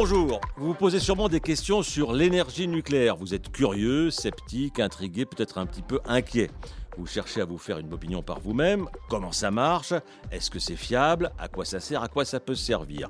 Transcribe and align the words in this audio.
Bonjour, 0.00 0.40
vous 0.56 0.68
vous 0.68 0.74
posez 0.74 1.00
sûrement 1.00 1.28
des 1.28 1.40
questions 1.40 1.82
sur 1.82 2.12
l'énergie 2.12 2.68
nucléaire. 2.68 3.16
Vous 3.16 3.34
êtes 3.34 3.50
curieux, 3.50 4.12
sceptique, 4.12 4.78
intrigué, 4.78 5.26
peut-être 5.26 5.58
un 5.58 5.66
petit 5.66 5.82
peu 5.82 5.98
inquiet. 6.06 6.52
Vous 6.96 7.06
cherchez 7.06 7.40
à 7.40 7.44
vous 7.44 7.58
faire 7.58 7.78
une 7.78 7.92
opinion 7.92 8.22
par 8.22 8.38
vous-même. 8.38 8.86
Comment 9.08 9.32
ça 9.32 9.50
marche? 9.50 9.92
Est-ce 10.30 10.52
que 10.52 10.60
c'est 10.60 10.76
fiable? 10.76 11.32
À 11.36 11.48
quoi 11.48 11.64
ça 11.64 11.80
sert? 11.80 12.00
À 12.00 12.06
quoi 12.06 12.24
ça 12.24 12.38
peut 12.38 12.54
servir? 12.54 13.08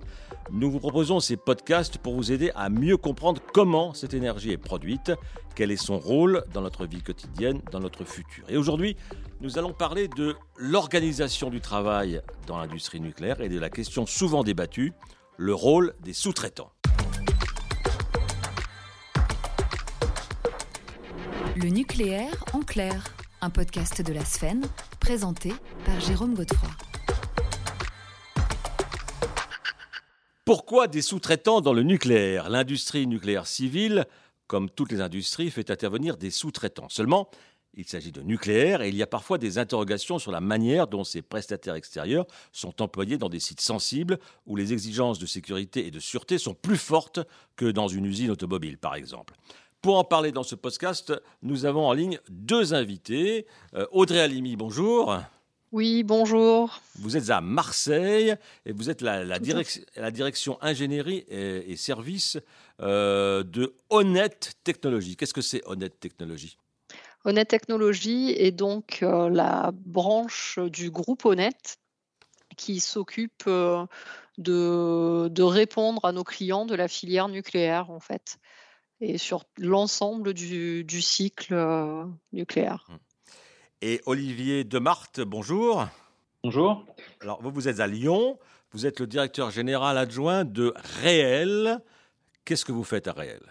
Nous 0.51 0.71
vous 0.71 0.81
proposons 0.81 1.21
ces 1.21 1.37
podcasts 1.37 1.99
pour 1.99 2.15
vous 2.15 2.33
aider 2.33 2.53
à 2.55 2.71
mieux 2.71 2.97
comprendre 2.97 3.43
comment 3.53 3.93
cette 3.93 4.15
énergie 4.15 4.53
est 4.53 4.57
produite, 4.57 5.13
quel 5.55 5.71
est 5.71 5.77
son 5.77 5.99
rôle 5.99 6.43
dans 6.55 6.63
notre 6.63 6.87
vie 6.87 7.03
quotidienne, 7.03 7.61
dans 7.71 7.81
notre 7.81 8.05
futur. 8.05 8.45
Et 8.49 8.57
aujourd'hui, 8.57 8.97
nous 9.43 9.59
allons 9.59 9.75
parler 9.75 10.09
de 10.09 10.37
l'organisation 10.57 11.51
du 11.51 11.61
travail 11.61 12.23
dans 12.47 12.57
l'industrie 12.57 13.03
nucléaire 13.03 13.43
et 13.43 13.51
de 13.51 13.59
la 13.59 13.69
question 13.69 14.07
souvent 14.07 14.43
débattue 14.43 14.95
le 15.37 15.55
rôle 15.55 15.95
des 16.01 16.15
sous-traitants. 16.15 16.73
Le 21.57 21.69
nucléaire 21.69 22.45
en 22.53 22.61
clair, 22.61 23.05
un 23.41 23.51
podcast 23.51 24.03
de 24.03 24.13
la 24.13 24.25
Sphène, 24.25 24.65
présenté 25.01 25.53
par 25.85 25.99
Jérôme 26.01 26.35
Godefroy. 26.35 26.71
Pourquoi 30.45 30.89
des 30.89 31.03
sous-traitants 31.03 31.61
dans 31.61 31.73
le 31.73 31.83
nucléaire? 31.83 32.49
L'industrie 32.49 33.07
nucléaire 33.07 33.47
civile, 33.47 34.07
comme 34.47 34.71
toutes 34.71 34.93
les 34.93 35.01
industries, 35.01 35.51
fait 35.51 35.71
intervenir 35.71 36.17
des 36.17 36.31
sous-traitants. 36.31 36.89
Seulement, 36.89 37.31
il 37.75 37.87
s'agit 37.87 38.13
de 38.13 38.23
nucléaire 38.23 38.83
et 38.83 38.89
il 38.89 38.97
y 38.97 39.03
a 39.03 39.07
parfois 39.07 39.39
des 39.39 39.59
interrogations 39.59 40.19
sur 40.19 40.33
la 40.33 40.41
manière 40.41 40.87
dont 40.87 41.05
ces 41.05 41.23
prestataires 41.23 41.75
extérieurs 41.75 42.27
sont 42.53 42.83
employés 42.83 43.19
dans 43.19 43.29
des 43.29 43.41
sites 43.41 43.61
sensibles 43.61 44.19
où 44.47 44.57
les 44.57 44.73
exigences 44.73 45.19
de 45.19 45.27
sécurité 45.27 45.87
et 45.87 45.91
de 45.91 46.01
sûreté 46.01 46.39
sont 46.39 46.55
plus 46.55 46.79
fortes 46.79 47.21
que 47.57 47.67
dans 47.67 47.89
une 47.89 48.07
usine 48.07 48.31
automobile, 48.31 48.79
par 48.79 48.95
exemple. 48.95 49.35
Pour 49.81 49.97
en 49.97 50.05
parler 50.05 50.33
dans 50.33 50.43
ce 50.43 50.55
podcast, 50.55 51.13
nous 51.43 51.65
avons 51.65 51.87
en 51.87 51.93
ligne 51.93 52.19
deux 52.29 52.75
invités. 52.75 53.47
Euh, 53.75 53.87
Audrey 53.93 54.21
Alimi, 54.21 54.57
bonjour. 54.57 55.17
Oui, 55.71 56.03
bonjour. 56.03 56.81
Vous 56.99 57.17
êtes 57.17 57.31
à 57.31 57.41
Marseille 57.41 58.35
et 58.65 58.73
vous 58.73 58.89
êtes 58.89 59.03
la, 59.03 59.25
la, 59.25 59.39
direction 60.11 60.59
ingénierie 60.63 61.25
et, 61.29 61.77
services 61.77 62.39
euh, 62.81 63.43
de 63.43 63.75
Honnête 63.91 64.55
Technologie. 64.65 65.17
Qu'est-ce 65.17 65.35
que 65.35 65.43
c'est 65.43 65.63
Honnête 65.67 66.01
Technologie 66.01 66.57
Honnête 67.25 67.49
Technologies 67.49 68.31
est 68.31 68.53
donc 68.53 69.01
euh, 69.03 69.29
la 69.29 69.71
branche 69.75 70.59
du 70.59 70.91
groupe 70.91 71.27
Honnête 71.27 71.79
qui 72.57 72.81
s'occupe 72.81 73.45
euh, 73.47 73.85
de, 74.39 75.43
répondre 75.43 76.05
à 76.05 76.13
nos 76.13 76.25
clients 76.25 76.65
de 76.65 76.75
la 76.75 76.89
filière 76.89 77.29
nucléaire 77.29 77.91
en 77.91 78.01
fait 78.01 78.39
et 79.01 79.19
sur 79.19 79.45
l'ensemble 79.59 80.35
du, 80.35 81.01
cycle 81.01 81.55
euh, 81.55 82.05
nucléaire. 82.33 82.87
Hum. 82.89 82.99
Et 83.81 84.01
Olivier 84.07 84.65
Demarthe, 84.65 85.21
bonjour. 85.21 85.87
Bonjour. 86.43 86.85
Alors 87.21 87.41
vous, 87.43 87.53
vous 87.53 87.69
êtes 87.69 87.79
à 87.79 87.87
Lyon, 87.87 88.39
vous 88.73 88.87
êtes 88.87 88.99
le 88.99 89.07
directeur 89.07 89.51
général 89.51 89.97
adjoint 89.99 90.45
de 90.45 90.75
Réel. 91.01 91.79
Qu'est-ce 92.45 92.65
que 92.65 92.73
vous 92.73 92.85
faites 92.85 93.07
à 93.07 93.13
Réel? 93.13 93.43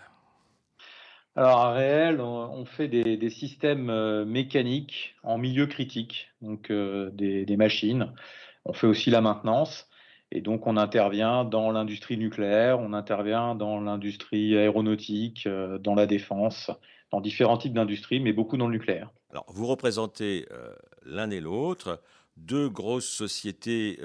Alors 1.38 1.60
à 1.60 1.74
réel, 1.74 2.20
on, 2.20 2.66
fait 2.66 2.88
des, 2.88 3.30
systèmes 3.30 3.92
euh, 3.92 4.26
mécaniques 4.26 5.16
en 5.22 5.38
milieu 5.38 5.68
critique, 5.68 6.30
donc 6.42 6.72
euh, 6.72 7.12
des, 7.12 7.58
machines. 7.58 8.12
On 8.66 8.74
fait 8.74 8.88
aussi 8.88 9.12
la 9.12 9.22
maintenance. 9.22 9.88
Et 10.32 10.42
donc 10.42 10.68
on 10.68 10.78
intervient 10.78 11.46
dans 11.46 11.72
l'industrie 11.72 12.18
nucléaire, 12.18 12.80
on 12.80 12.94
intervient 12.94 13.56
dans 13.56 13.80
l'industrie 13.80 14.58
aéronautique, 14.58 15.46
euh, 15.48 15.78
dans 15.78 15.96
la 15.96 16.06
défense, 16.06 16.72
dans 17.12 17.22
différents 17.22 17.58
types 17.58 17.74
d'industries, 17.74 18.20
mais 18.20 18.34
beaucoup 18.34 18.58
dans 18.58 18.68
le 18.68 18.74
nucléaire. 18.74 19.10
Alors 19.32 19.46
vous 19.48 19.68
représentez 19.68 20.46
l'un 21.06 21.30
et 21.30 21.40
l'autre 21.40 22.02
deux 22.36 22.70
grosses 22.70 23.10
sociétés 23.10 24.00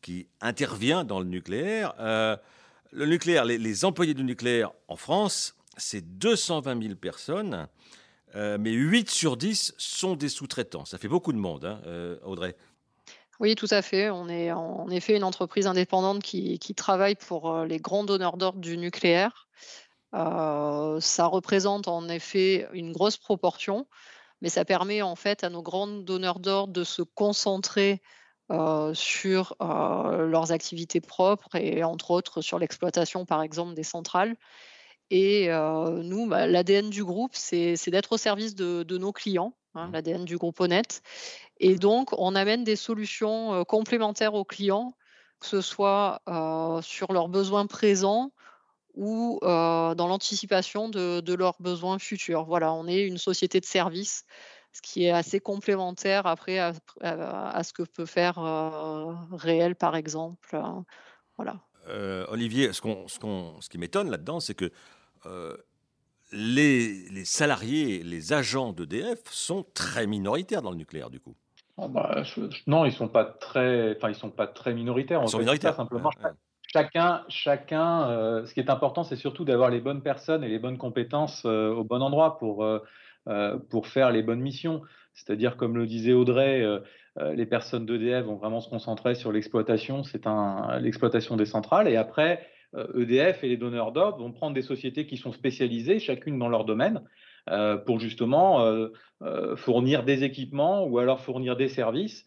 qui 0.00 0.26
interviennent 0.40 1.06
dans 1.06 1.20
le 1.20 1.26
nucléaire. 1.26 1.94
le 1.98 3.06
nucléaire, 3.06 3.44
les 3.44 3.84
employés 3.84 4.14
du 4.14 4.24
nucléaire 4.24 4.72
en 4.88 4.96
France 4.96 5.54
c'est 5.76 6.18
220 6.18 6.82
000 6.82 6.94
personnes, 6.96 7.68
euh, 8.34 8.58
mais 8.58 8.72
8 8.72 9.10
sur 9.10 9.36
10 9.36 9.74
sont 9.76 10.16
des 10.16 10.28
sous-traitants. 10.28 10.84
Ça 10.84 10.98
fait 10.98 11.08
beaucoup 11.08 11.32
de 11.32 11.38
monde, 11.38 11.64
hein, 11.64 11.80
euh, 11.86 12.18
Audrey. 12.24 12.56
Oui, 13.42 13.56
tout 13.56 13.66
à 13.70 13.82
fait. 13.82 14.08
On 14.08 14.28
est 14.28 14.52
en 14.52 14.88
effet 14.88 15.16
une 15.16 15.24
entreprise 15.24 15.66
indépendante 15.66 16.22
qui, 16.22 16.58
travaille 16.76 17.16
pour 17.16 17.50
euh, 17.50 17.66
les 17.66 17.78
grands 17.78 18.04
donneurs 18.04 18.36
d'ordre 18.36 18.60
du 18.60 18.78
nucléaire. 18.78 19.48
ça 20.12 21.26
représente 21.26 21.88
en 21.88 22.08
effet 22.08 22.68
une 22.72 22.92
grosse 22.92 23.16
proportion, 23.16 23.88
mais 24.42 24.48
ça 24.48 24.64
permet 24.64 25.02
en 25.02 25.16
fait 25.16 25.42
à 25.42 25.50
nos 25.50 25.60
grands 25.60 25.88
donneurs 25.88 26.38
d'ordre 26.38 26.72
de 26.72 26.84
se 26.84 27.02
concentrer 27.02 28.00
sur 28.94 29.56
leurs 29.58 30.52
activités 30.52 31.00
propres 31.00 31.56
et 31.56 31.82
entre 31.82 32.12
autres 32.12 32.42
sur 32.42 32.60
l'exploitation 32.60 33.24
par 33.24 33.42
exemple 33.42 33.74
des 33.74 33.82
centrales 33.82 34.36
et 35.14 35.48
nous, 35.50 36.26
bah, 36.26 36.46
l'ADN 36.46 36.88
du 36.88 37.04
groupe, 37.04 37.32
c'est 37.34 37.76
d'être 37.88 38.12
au 38.12 38.16
service 38.16 38.54
de, 38.54 38.96
nos 38.96 39.12
clients, 39.12 39.54
hein, 39.74 39.88
mmh. 39.88 39.92
l'ADN 39.92 40.24
du 40.24 40.38
groupe 40.38 40.58
Honnête. 40.58 41.02
Et 41.60 41.76
donc, 41.76 42.14
on 42.16 42.34
amène 42.34 42.64
des 42.64 42.76
solutions 42.76 43.62
complémentaires 43.66 44.32
aux 44.32 44.46
clients, 44.46 44.96
que 45.38 45.46
ce 45.46 45.60
soit 45.60 46.22
sur 46.82 47.12
leurs 47.12 47.28
besoins 47.28 47.66
présents 47.66 48.32
ou 48.94 49.38
dans 49.42 49.94
l'anticipation 50.08 50.88
de, 50.88 51.34
leurs 51.34 51.60
besoins 51.60 51.98
futurs. 51.98 52.46
Voilà, 52.46 52.72
on 52.72 52.86
est 52.86 53.02
une 53.06 53.18
société 53.18 53.60
de 53.60 53.66
service, 53.66 54.24
ce 54.72 54.80
qui 54.80 55.04
est 55.04 55.10
assez 55.10 55.40
complémentaire 55.40 56.26
après 56.26 56.58
à, 56.58 56.72
ce 57.62 57.74
que 57.74 57.82
peut 57.82 58.06
faire 58.06 58.38
Réel, 59.30 59.76
par 59.76 59.94
exemple. 59.94 60.56
Hein. 60.56 60.86
voilà. 61.36 61.60
Olivier, 62.28 62.72
ce, 62.72 62.80
ce, 62.80 63.68
qui 63.68 63.76
m'étonne 63.76 64.10
là-dedans, 64.10 64.40
c'est 64.40 64.54
que 64.54 64.72
euh, 65.26 65.56
les, 66.32 67.24
salariés, 67.24 68.02
les 68.02 68.32
agents 68.32 68.72
d'EDF 68.72 69.20
sont 69.30 69.64
très 69.74 70.06
minoritaires 70.06 70.62
dans 70.62 70.70
le 70.70 70.76
nucléaire, 70.76 71.10
du 71.10 71.20
coup. 71.20 71.34
Ah 71.78 71.88
bah, 71.88 72.22
non, 72.66 72.84
ils 72.84 72.92
sont 72.92 73.08
pas 73.08 73.24
très, 73.24 73.96
enfin, 73.96 74.08
ils 74.08 74.14
sont 74.14 74.30
pas 74.30 74.46
très 74.46 74.74
minoritaires. 74.74 75.20
Ils 75.22 75.28
sont 75.28 75.38
minoritaires. 75.38 75.74
simplement, 75.74 76.10
chacun, 76.72 77.22
chacun. 77.28 78.10
Euh, 78.10 78.46
ce 78.46 78.54
qui 78.54 78.60
est 78.60 78.70
important, 78.70 79.04
c'est 79.04 79.16
surtout 79.16 79.44
d'avoir 79.44 79.70
les 79.70 79.80
bonnes 79.80 80.02
personnes 80.02 80.44
et 80.44 80.48
les 80.48 80.58
bonnes 80.58 80.78
compétences 80.78 81.42
euh, 81.44 81.72
au 81.72 81.84
bon 81.84 82.02
endroit 82.02 82.38
pour 82.38 82.66
pour 83.70 83.86
faire 83.86 84.10
les 84.10 84.22
bonnes 84.22 84.40
missions. 84.40 84.82
C'est-à-dire, 85.14 85.56
comme 85.56 85.76
le 85.76 85.86
disait 85.86 86.12
Audrey, 86.12 86.64
les 87.20 87.46
personnes 87.46 87.86
d'EDF 87.86 88.24
vont 88.24 88.36
vraiment 88.36 88.60
se 88.60 88.68
concentrer 88.68 89.14
sur 89.14 89.30
l'exploitation, 89.30 90.02
c'est 90.02 90.26
un 90.26 90.78
l'exploitation 90.80 91.36
des 91.36 91.46
centrales, 91.46 91.86
et 91.86 91.96
après 91.96 92.44
EDF 92.74 93.38
euh, 93.38 93.42
e 93.42 93.46
et 93.46 93.48
les 93.48 93.56
donneurs 93.56 93.92
d'ordre 93.92 94.18
vont 94.18 94.32
prendre 94.32 94.54
des 94.54 94.62
sociétés 94.62 95.06
qui 95.06 95.16
sont 95.16 95.32
spécialisées, 95.32 95.98
chacune 95.98 96.38
dans 96.38 96.48
leur 96.48 96.64
domaine, 96.64 97.02
euh, 97.50 97.76
pour 97.76 97.98
justement 97.98 98.60
euh, 98.60 99.56
fournir 99.56 100.04
des 100.04 100.24
équipements 100.24 100.84
ou 100.84 100.98
alors 100.98 101.20
fournir 101.20 101.56
des 101.56 101.68
services 101.68 102.24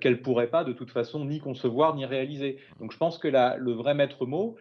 qu'elles 0.00 0.12
ne 0.12 0.22
pourraient 0.22 0.46
pas 0.46 0.62
de 0.62 0.72
toute 0.72 0.92
façon 0.92 1.24
ni 1.24 1.40
concevoir 1.40 1.96
ni 1.96 2.04
réaliser. 2.04 2.58
Donc 2.78 2.92
je 2.92 2.98
pense 2.98 3.18
que 3.18 3.26
le 3.26 3.72
vrai 3.72 3.94
maître 3.94 4.24
mot, 4.24 4.56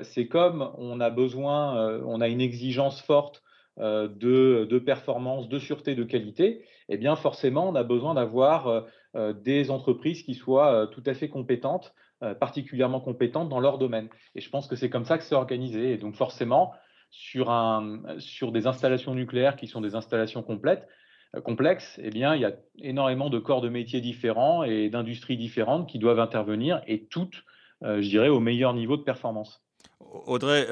c'est 0.00 0.28
comme 0.28 0.70
on 0.78 0.98
a 0.98 1.10
besoin, 1.10 2.00
on 2.06 2.22
a 2.22 2.28
une 2.28 2.40
exigence 2.40 3.02
forte 3.02 3.42
de, 3.76 4.78
performance, 4.78 5.50
de 5.50 5.58
sûreté, 5.58 5.94
de 5.94 6.04
qualité, 6.04 6.64
eh 6.88 6.96
bien 6.96 7.16
forcément 7.16 7.68
on 7.68 7.74
a 7.74 7.82
besoin 7.82 8.14
d'avoir 8.14 8.86
des 9.14 9.70
entreprises 9.70 10.22
qui 10.22 10.32
soient 10.32 10.88
tout 10.90 11.02
à 11.04 11.12
fait 11.12 11.28
compétentes 11.28 11.92
particulièrement 12.40 13.00
compétentes 13.00 13.48
dans 13.48 13.60
leur 13.60 13.78
domaine. 13.78 14.08
Et 14.34 14.40
je 14.40 14.48
pense 14.48 14.66
que 14.66 14.76
c'est 14.76 14.88
comme 14.88 15.04
ça 15.04 15.18
que 15.18 15.24
c'est 15.24 15.34
organisé. 15.34 15.92
Et 15.92 15.96
donc 15.98 16.14
forcément, 16.14 16.72
sur, 17.10 17.50
un, 17.50 18.02
sur 18.18 18.52
des 18.52 18.66
installations 18.66 19.14
nucléaires 19.14 19.56
qui 19.56 19.66
sont 19.66 19.80
des 19.80 19.94
installations 19.94 20.42
complètes, 20.42 20.86
euh, 21.34 21.40
complexes, 21.40 21.98
eh 22.02 22.10
bien, 22.10 22.34
il 22.34 22.42
y 22.42 22.44
a 22.44 22.52
énormément 22.78 23.30
de 23.30 23.38
corps 23.38 23.60
de 23.60 23.68
métiers 23.68 24.00
différents 24.00 24.62
et 24.62 24.90
d'industries 24.90 25.36
différentes 25.36 25.88
qui 25.88 25.98
doivent 25.98 26.20
intervenir 26.20 26.82
et 26.86 27.06
toutes, 27.06 27.44
euh, 27.82 28.02
je 28.02 28.08
dirais, 28.08 28.28
au 28.28 28.40
meilleur 28.40 28.74
niveau 28.74 28.96
de 28.96 29.02
performance. 29.02 29.62
Audrey, 30.00 30.66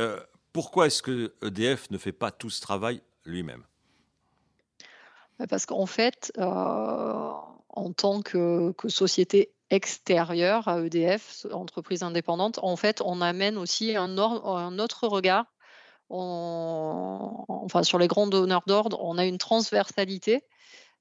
pourquoi 0.52 0.86
est-ce 0.86 1.02
que 1.02 1.34
EDF 1.42 1.90
ne 1.90 1.98
fait 1.98 2.12
pas 2.12 2.30
tout 2.30 2.50
ce 2.50 2.60
travail 2.60 3.00
lui-même? 3.24 3.64
Parce 5.48 5.66
qu'en 5.66 5.86
fait, 5.86 6.32
en 6.38 7.92
tant 7.96 8.22
que, 8.22 8.70
que, 8.72 8.88
société 8.88 9.53
extérieure 9.70 10.68
à 10.68 10.80
EDF, 10.80 11.46
entreprise 11.52 12.02
indépendante, 12.02 12.58
en 12.62 12.76
fait, 12.76 13.00
on 13.04 13.20
amène 13.20 13.56
aussi 13.56 13.96
un, 13.96 14.18
autre 14.18 15.08
regard. 15.08 15.46
enfin, 16.10 17.82
sur 17.82 17.98
les 17.98 18.08
grands 18.08 18.26
donneurs 18.26 18.64
d'ordre, 18.66 18.98
on 19.02 19.18
a 19.18 19.24
une 19.24 19.38
transversalité. 19.38 20.44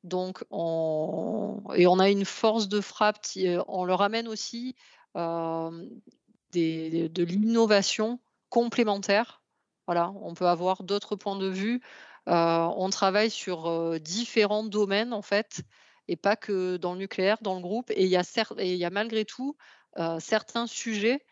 Donc, 0.04 0.44
on, 0.52 1.62
et 1.76 1.88
on 1.88 2.00
a 2.00 2.10
une 2.10 2.26
force 2.26 2.68
de 2.68 2.82
frappe. 2.82 3.20
On 3.68 3.86
leur 3.86 4.02
amène 4.02 4.28
aussi 4.28 4.76
euh, 5.16 5.86
de 6.54 7.24
l'innovation 7.24 8.20
complémentaires. 8.50 9.42
Voilà, 9.88 10.14
on 10.22 10.34
peut 10.34 10.48
avoir 10.48 10.84
d'autres 10.84 11.16
points 11.16 11.38
de 11.38 11.50
vue. 11.50 11.82
on 12.28 12.90
travaille 12.92 13.30
sur 13.30 14.00
différents 14.00 14.64
domaines 14.64 15.14
en 15.14 15.22
fait, 15.22 15.64
et 16.08 16.16
pas 16.16 16.36
que 16.36 16.78
dans 16.78 16.94
le 16.94 17.00
nucléaire, 17.00 17.38
dans 17.42 17.56
le 17.56 17.62
groupe. 17.62 17.92
Et 17.92 18.04
il 18.04 18.10
y 18.10 18.86
a, 18.86 18.90
malgré 18.90 19.26
tout 19.26 19.56
certains 20.20 20.68
sujets 20.68 21.26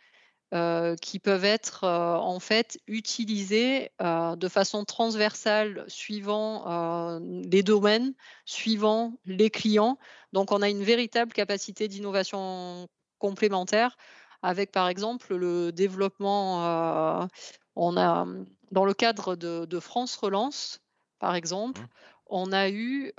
qui 1.01 1.19
peuvent 1.19 1.45
être 1.45 1.85
en 1.85 2.39
fait 2.39 2.79
utilisés 2.87 3.91
de 3.99 4.47
façon 4.47 4.85
transversale 4.85 5.85
suivant 5.87 7.19
les 7.21 7.63
domaines, 7.63 8.13
suivant 8.45 9.13
les 9.25 9.49
clients. 9.49 9.97
Donc 10.33 10.51
on 10.51 10.61
a 10.61 10.69
une 10.69 10.83
véritable 10.83 11.33
capacité 11.33 11.87
d'innovation 11.87 12.87
complémentaire 13.19 13.97
avec 14.41 14.71
par 14.71 14.87
exemple 14.87 15.35
le 15.35 15.71
développement, 15.71 17.27
on 17.75 17.97
a 17.97 18.25
dans 18.71 18.85
le 18.85 18.93
cadre 18.93 19.35
de, 19.35 19.79
France 19.79 20.15
Relance, 20.15 20.81
par 21.19 21.35
exemple, 21.35 21.81
mmh. 21.81 21.87
On 22.31 22.51
a 22.51 22.69
eu 22.69 23.13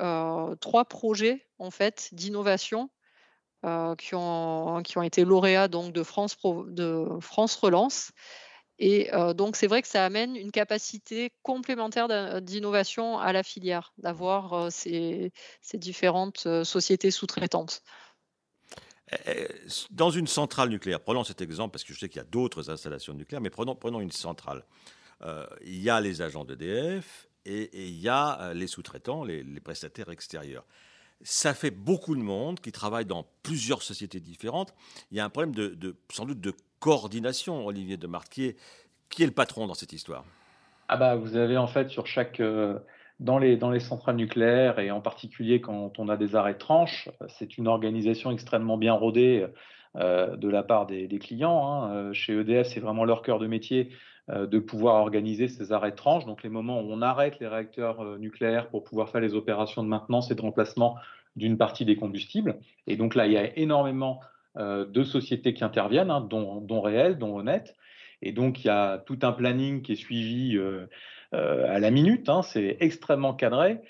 trois 0.61 0.85
projets 0.87 1.47
en 1.59 1.70
fait 1.70 2.09
d'innovation 2.12 2.91
qui, 3.62 4.14
ont, 4.14 4.82
qui 4.82 4.99
ont 4.99 5.03
été 5.03 5.25
lauréats 5.25 5.69
donc, 5.69 5.93
de, 5.93 6.03
France 6.03 6.37
de 6.69 7.06
France 7.20 7.55
Relance. 7.55 8.11
Et 8.79 9.11
donc, 9.37 9.55
c'est 9.55 9.69
vrai 9.69 9.82
que 9.82 9.87
ça 9.87 10.05
amène 10.05 10.35
une 10.35 10.50
capacité 10.50 11.31
complémentaire 11.43 12.41
d'innovation 12.43 13.19
à 13.19 13.32
la 13.32 13.44
filière, 13.44 13.93
d'avoir 13.99 14.73
ces, 14.73 15.31
ces, 15.61 15.79
différentes 15.79 16.49
sociétés 16.65 17.12
sous-traitantes. 17.12 17.82
Eh, 19.12 19.17
eh, 19.26 19.49
dans 19.91 20.11
une 20.11 20.26
centrale 20.26 20.70
nucléaire, 20.70 21.00
prenons 21.00 21.23
cet 21.23 21.43
exemple 21.43 21.73
parce 21.73 21.85
que 21.85 21.93
je 21.93 21.99
sais 21.99 22.08
qu'il 22.08 22.17
y 22.17 22.25
a 22.25 22.29
d'autres 22.29 22.70
installations 22.70 23.12
nucléaires, 23.12 23.43
mais 23.43 23.50
prenons, 23.50 23.76
prenons 23.76 24.00
une 24.00 24.11
centrale. 24.11 24.65
il 25.62 25.81
y 25.81 25.91
a 25.91 26.00
les 26.00 26.23
agents 26.23 26.44
d'EDF 26.44 27.29
et, 27.47 27.71
il 27.89 28.00
y 28.00 28.09
a 28.09 28.53
les 28.55 28.67
sous-traitants, 28.67 29.25
les, 29.25 29.44
prestataires 29.61 30.11
extérieurs. 30.11 30.65
Ça 31.23 31.55
fait 31.55 31.71
beaucoup 31.71 32.17
de 32.17 32.21
monde 32.21 32.61
qui 32.61 32.73
travaille 32.73 33.05
dans 33.05 33.27
plusieurs 33.43 33.83
sociétés 33.83 34.21
différentes. 34.21 34.75
Il 35.11 35.17
y 35.17 35.21
a 35.21 35.25
un 35.25 35.31
problème 35.31 35.55
de, 35.55 35.97
sans 36.11 36.25
doute 36.25 36.41
de 36.41 36.53
coordination, 36.81 37.67
Olivier 37.67 37.97
de 37.97 38.09
Qui 38.29 38.47
est, 38.47 38.56
qui 39.09 39.23
est 39.23 39.27
le 39.27 39.33
patron 39.33 39.67
dans 39.67 39.75
cette 39.75 39.93
histoire? 39.93 40.25
Ah 40.89 40.97
bah, 40.97 41.15
Vous 41.15 41.37
avez 41.37 41.56
en 41.56 41.69
fait 41.69 41.91
sur 41.91 42.06
chaque... 42.06 42.41
Euh, 42.41 42.79
dans, 43.21 43.39
les, 43.39 43.56
dans 43.56 43.71
les 43.71 43.81
centrales 43.81 44.17
nucléaires 44.17 44.79
et 44.79 44.91
en 44.91 45.00
particulier 45.00 45.61
quand 45.61 45.99
on 45.99 46.09
a 46.09 46.17
des 46.17 46.35
arrêts 46.35 46.55
de 46.55 46.59
tranches, 46.59 47.09
c'est 47.29 47.56
une 47.56 47.69
organisation 47.69 48.33
extrêmement 48.33 48.77
bien 48.77 48.94
rodée 48.94 49.43
euh, 49.43 49.49
de 49.94 50.49
la 50.49 50.62
part 50.62 50.87
des, 50.87 51.19
clients. 51.19 51.67
Hein. 51.67 51.94
Euh, 51.94 52.12
chez 52.12 52.33
EDF, 52.33 52.69
c'est 52.69 52.81
vraiment 52.81 53.05
leur 53.05 53.23
cœur 53.23 53.39
de 53.39 53.47
métier 53.47 53.91
de 54.29 54.61
pouvoir 54.61 55.03
organiser 55.03 55.49
ces 55.49 55.73
arrêts 55.73 55.91
de 55.91 55.97
tranches. 55.97 56.25
Donc 56.27 56.44
les 56.44 56.49
moments 56.49 56.81
où 56.81 56.87
on 56.91 57.03
arrête 57.03 57.41
les 57.41 57.49
réacteurs 57.49 58.19
nucléaires 58.19 58.69
pour 58.69 58.85
pouvoir 58.85 59.11
faire 59.11 59.21
les 59.21 59.35
opérations 59.35 59.83
de 59.83 59.89
maintenance 59.89 60.31
et 60.31 60.37
de 60.37 60.41
remplacement 60.41 60.97
d'une 61.35 61.59
partie 61.59 61.85
des 61.85 61.97
combustibles. 61.97 62.61
Et 62.87 62.97
donc 62.97 63.17
là, 63.17 63.27
il 63.27 63.33
y 63.33 63.37
a 63.37 63.59
énormément 63.59 64.21
de 64.56 65.03
sociétés 65.03 65.55
qui 65.55 65.65
interviennent, 65.65 66.12
hein, 66.12 66.21
dont, 66.21 66.61
dont 66.61 66.85
dont 67.19 67.37
Honnête. 67.37 67.75
Et 68.23 68.31
donc, 68.31 68.65
il 68.65 68.69
y 68.69 68.71
a 68.71 68.99
tout 68.99 69.19
un 69.23 69.33
planning 69.33 69.83
qui 69.83 69.93
est 69.93 69.97
suivi 69.97 70.56
à 71.33 71.81
la 71.81 71.91
minute. 71.91 72.29
Hein. 72.29 72.43
c'est 72.43 72.77
extrêmement 72.79 73.35
cadré. 73.35 73.81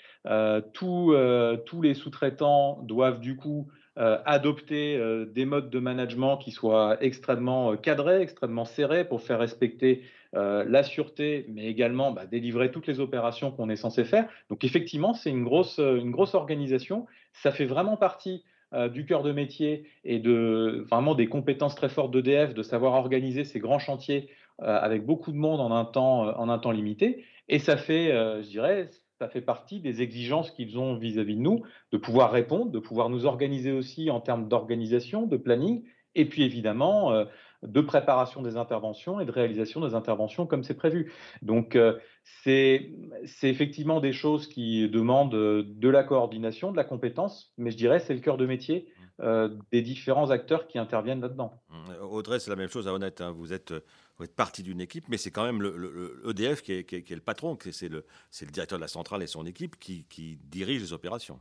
tous 0.73 1.13
les 1.13 1.93
sous-traitants 1.93 2.81
doivent 2.81 3.19
du 3.19 3.37
coup 3.37 3.67
euh, 3.69 3.82
adopter 3.95 4.97
euh, 4.97 5.25
des 5.25 5.45
modes 5.45 5.69
de 5.69 5.79
management 5.79 6.37
qui 6.37 6.51
soient 6.51 6.97
extrêmement 7.01 7.73
euh, 7.73 7.75
cadrés, 7.75 8.21
extrêmement 8.21 8.65
serrés 8.65 9.07
pour 9.07 9.21
faire 9.21 9.39
respecter 9.39 10.03
la 10.35 10.81
sûreté, 10.81 11.45
mais 11.47 11.67
également 11.67 12.11
bah, 12.11 12.25
délivrer 12.25 12.71
toutes 12.71 12.87
les 12.87 12.99
opérations 12.99 13.51
qu'on 13.51 13.69
est 13.69 13.75
censé 13.75 14.03
faire. 14.03 14.27
Donc 14.49 14.63
effectivement, 14.63 15.13
c'est 15.13 15.29
une 15.29 15.43
grosse, 15.43 15.77
une 15.77 16.09
grosse 16.09 16.33
organisation. 16.33 17.05
Ça 17.33 17.51
fait 17.51 17.65
vraiment 17.65 17.97
partie 17.97 18.43
du 18.91 19.05
cœur 19.05 19.21
de 19.21 19.31
métier 19.31 19.85
et 20.03 20.17
de 20.17 20.87
vraiment 20.89 21.13
des 21.13 21.27
compétences 21.27 21.75
très 21.75 21.87
fortes 21.87 22.09
d'EDF, 22.09 22.55
de 22.55 22.63
savoir 22.63 22.93
organiser 22.93 23.43
ces 23.43 23.59
grands 23.59 23.77
chantiers 23.77 24.27
avec 24.57 25.05
beaucoup 25.05 25.31
de 25.31 25.37
monde 25.37 25.61
en 25.61 25.71
un 25.71 25.85
temps, 25.85 26.35
en 26.35 26.49
un 26.49 26.57
temps 26.57 26.71
limité. 26.71 27.25
Et 27.47 27.59
ça 27.59 27.77
fait, 27.77 28.07
je 28.07 28.49
dirais, 28.49 28.89
ça 29.19 29.29
fait 29.29 29.41
partie 29.41 29.79
des 29.79 30.01
exigences 30.01 30.51
qu'ils 30.51 30.77
ont 30.77 30.95
vis-à-vis 30.95 31.35
de 31.35 31.41
nous, 31.41 31.61
de 31.91 31.97
pouvoir 31.97 32.31
répondre, 32.31 32.71
de 32.71 32.79
pouvoir 32.79 33.09
nous 33.09 33.25
organiser 33.25 33.71
aussi 33.71 34.09
en 34.09 34.19
termes 34.19 34.47
d'organisation, 34.47 35.27
de 35.27 35.37
planning, 35.37 35.83
et 36.15 36.25
puis 36.25 36.43
évidemment 36.43 37.11
euh, 37.11 37.25
de 37.63 37.81
préparation 37.81 38.41
des 38.41 38.57
interventions 38.57 39.19
et 39.19 39.25
de 39.25 39.31
réalisation 39.31 39.81
des 39.81 39.95
interventions 39.95 40.45
comme 40.45 40.63
c'est 40.63 40.73
prévu. 40.73 41.13
Donc 41.41 41.75
euh, 41.75 41.97
c'est 42.43 42.91
effectivement 43.43 43.99
des 43.99 44.13
choses 44.13 44.47
qui 44.47 44.89
demandent 44.89 45.35
euh, 45.35 45.63
de 45.67 45.89
la 45.89 46.03
coordination, 46.03 46.71
de 46.71 46.77
la 46.77 46.83
compétence, 46.83 47.53
mais 47.57 47.71
je 47.71 47.77
dirais 47.77 47.99
c'est 47.99 48.13
le 48.13 48.19
cœur 48.19 48.37
de 48.37 48.45
métier 48.45 48.87
des 49.71 49.83
différents 49.83 50.31
acteurs 50.31 50.67
qui 50.67 50.79
interviennent 50.79 51.21
là-dedans. 51.21 51.53
Audrey, 52.01 52.39
c'est 52.39 52.49
la 52.49 52.57
même 52.57 52.67
chose 52.67 52.87
à 52.87 52.93
Honnête. 52.93 53.21
Hein. 53.21 53.31
Vous 53.31 53.53
êtes 53.53 53.71
vous 54.17 54.25
êtes 54.25 54.35
partie 54.35 54.63
d'une 54.63 54.81
équipe, 54.81 55.05
mais 55.09 55.17
c'est 55.17 55.31
quand 55.31 55.43
même 55.43 55.61
le, 55.61 56.23
EDF 56.29 56.61
qui 56.61 56.73
est, 56.73 57.09
le 57.09 57.19
patron, 57.19 57.57
c'est 57.71 57.89
le, 57.89 58.05
le, 58.41 58.51
directeur 58.51 58.77
de 58.77 58.83
la 58.83 58.87
centrale 58.87 59.23
et 59.23 59.27
son 59.27 59.45
équipe 59.45 59.79
qui, 59.79 60.05
dirige 60.43 60.81
les 60.81 60.93
opérations. 60.93 61.39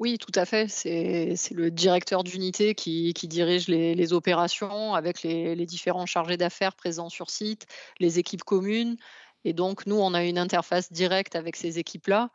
Oui, 0.00 0.18
tout 0.18 0.32
à 0.34 0.44
fait. 0.44 0.68
C'est 0.68 1.52
le 1.52 1.70
directeur 1.70 2.24
d'unité 2.24 2.74
qui, 2.74 3.12
dirige 3.12 3.68
les, 3.68 4.12
opérations 4.12 4.94
avec 4.94 5.22
les, 5.22 5.54
les 5.54 5.66
différents 5.66 6.06
chargés 6.06 6.36
d'affaires 6.36 6.74
présents 6.74 7.08
sur 7.10 7.30
site, 7.30 7.66
les 8.00 8.18
équipes 8.18 8.42
communes. 8.42 8.96
Et 9.44 9.52
donc, 9.52 9.86
nous, 9.86 9.96
on 9.96 10.14
a 10.14 10.24
une 10.24 10.38
interface 10.38 10.90
directe 10.92 11.36
avec 11.36 11.54
ces 11.54 11.78
équipes-là. 11.78 12.30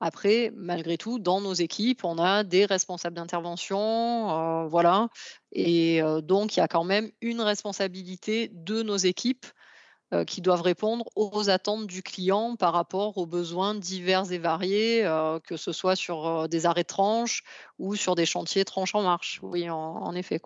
Après, 0.00 0.52
malgré 0.54 0.96
tout, 0.96 1.18
dans 1.18 1.40
nos 1.40 1.54
équipes, 1.54 2.04
on 2.04 2.18
a 2.18 2.44
des 2.44 2.66
responsables 2.66 3.16
d'intervention, 3.16 3.80
euh, 4.30 4.66
voilà. 4.68 5.08
Et 5.50 6.00
euh, 6.02 6.20
donc, 6.20 6.56
il 6.56 6.60
y 6.60 6.62
a 6.62 6.68
quand 6.68 6.84
même 6.84 7.10
une 7.20 7.40
responsabilité 7.40 8.50
de 8.52 8.82
nos 8.82 8.96
équipes 8.96 9.46
euh, 10.14 10.24
qui 10.24 10.40
doivent 10.40 10.62
répondre 10.62 11.04
aux 11.16 11.50
attentes 11.50 11.88
du 11.88 12.02
client 12.02 12.54
par 12.54 12.72
rapport 12.72 13.18
aux 13.18 13.26
besoins 13.26 13.74
divers 13.74 14.30
et 14.30 14.38
variés, 14.38 15.02
que 15.44 15.56
ce 15.56 15.72
soit 15.72 15.96
sur 15.96 16.48
des 16.48 16.64
arrêts 16.64 16.84
tranches 16.84 17.42
ou 17.78 17.96
sur 17.96 18.14
des 18.14 18.26
chantiers 18.26 18.64
tranches 18.64 18.94
en 18.94 19.02
marche. 19.02 19.40
Oui, 19.42 19.68
en 19.68 20.14
effet. 20.14 20.40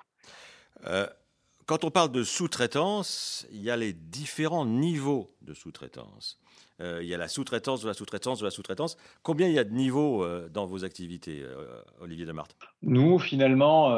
Quand 1.67 1.85
on 1.85 1.91
parle 1.91 2.11
de 2.13 2.23
sous-traitance, 2.23 3.47
il 3.53 3.63
y 3.63 3.71
a 3.71 3.77
les 3.77 3.93
différents 3.93 4.67
niveaux 4.67 5.35
de 5.43 5.55
sous-traitance. 5.55 6.39
Euh, 6.81 7.01
il 7.03 7.09
y 7.09 7.15
a 7.15 7.19
la 7.19 7.29
sous-traitance 7.29 7.83
de 7.83 7.89
la 7.89 7.95
sous-traitance 7.95 8.41
de 8.41 8.45
la 8.45 8.51
sous-traitance. 8.51 8.97
Combien 9.23 9.47
il 9.47 9.55
y 9.55 9.59
a 9.59 9.65
de 9.65 9.73
niveaux 9.73 10.25
euh, 10.25 10.49
dans 10.49 10.67
vos 10.67 10.85
activités, 10.85 11.43
euh, 11.43 11.67
Olivier 12.01 12.27
Demarthe? 12.27 12.57
Nous, 12.83 13.19
finalement, 13.19 13.89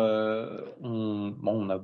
on, 0.83 1.71
a 1.71 1.81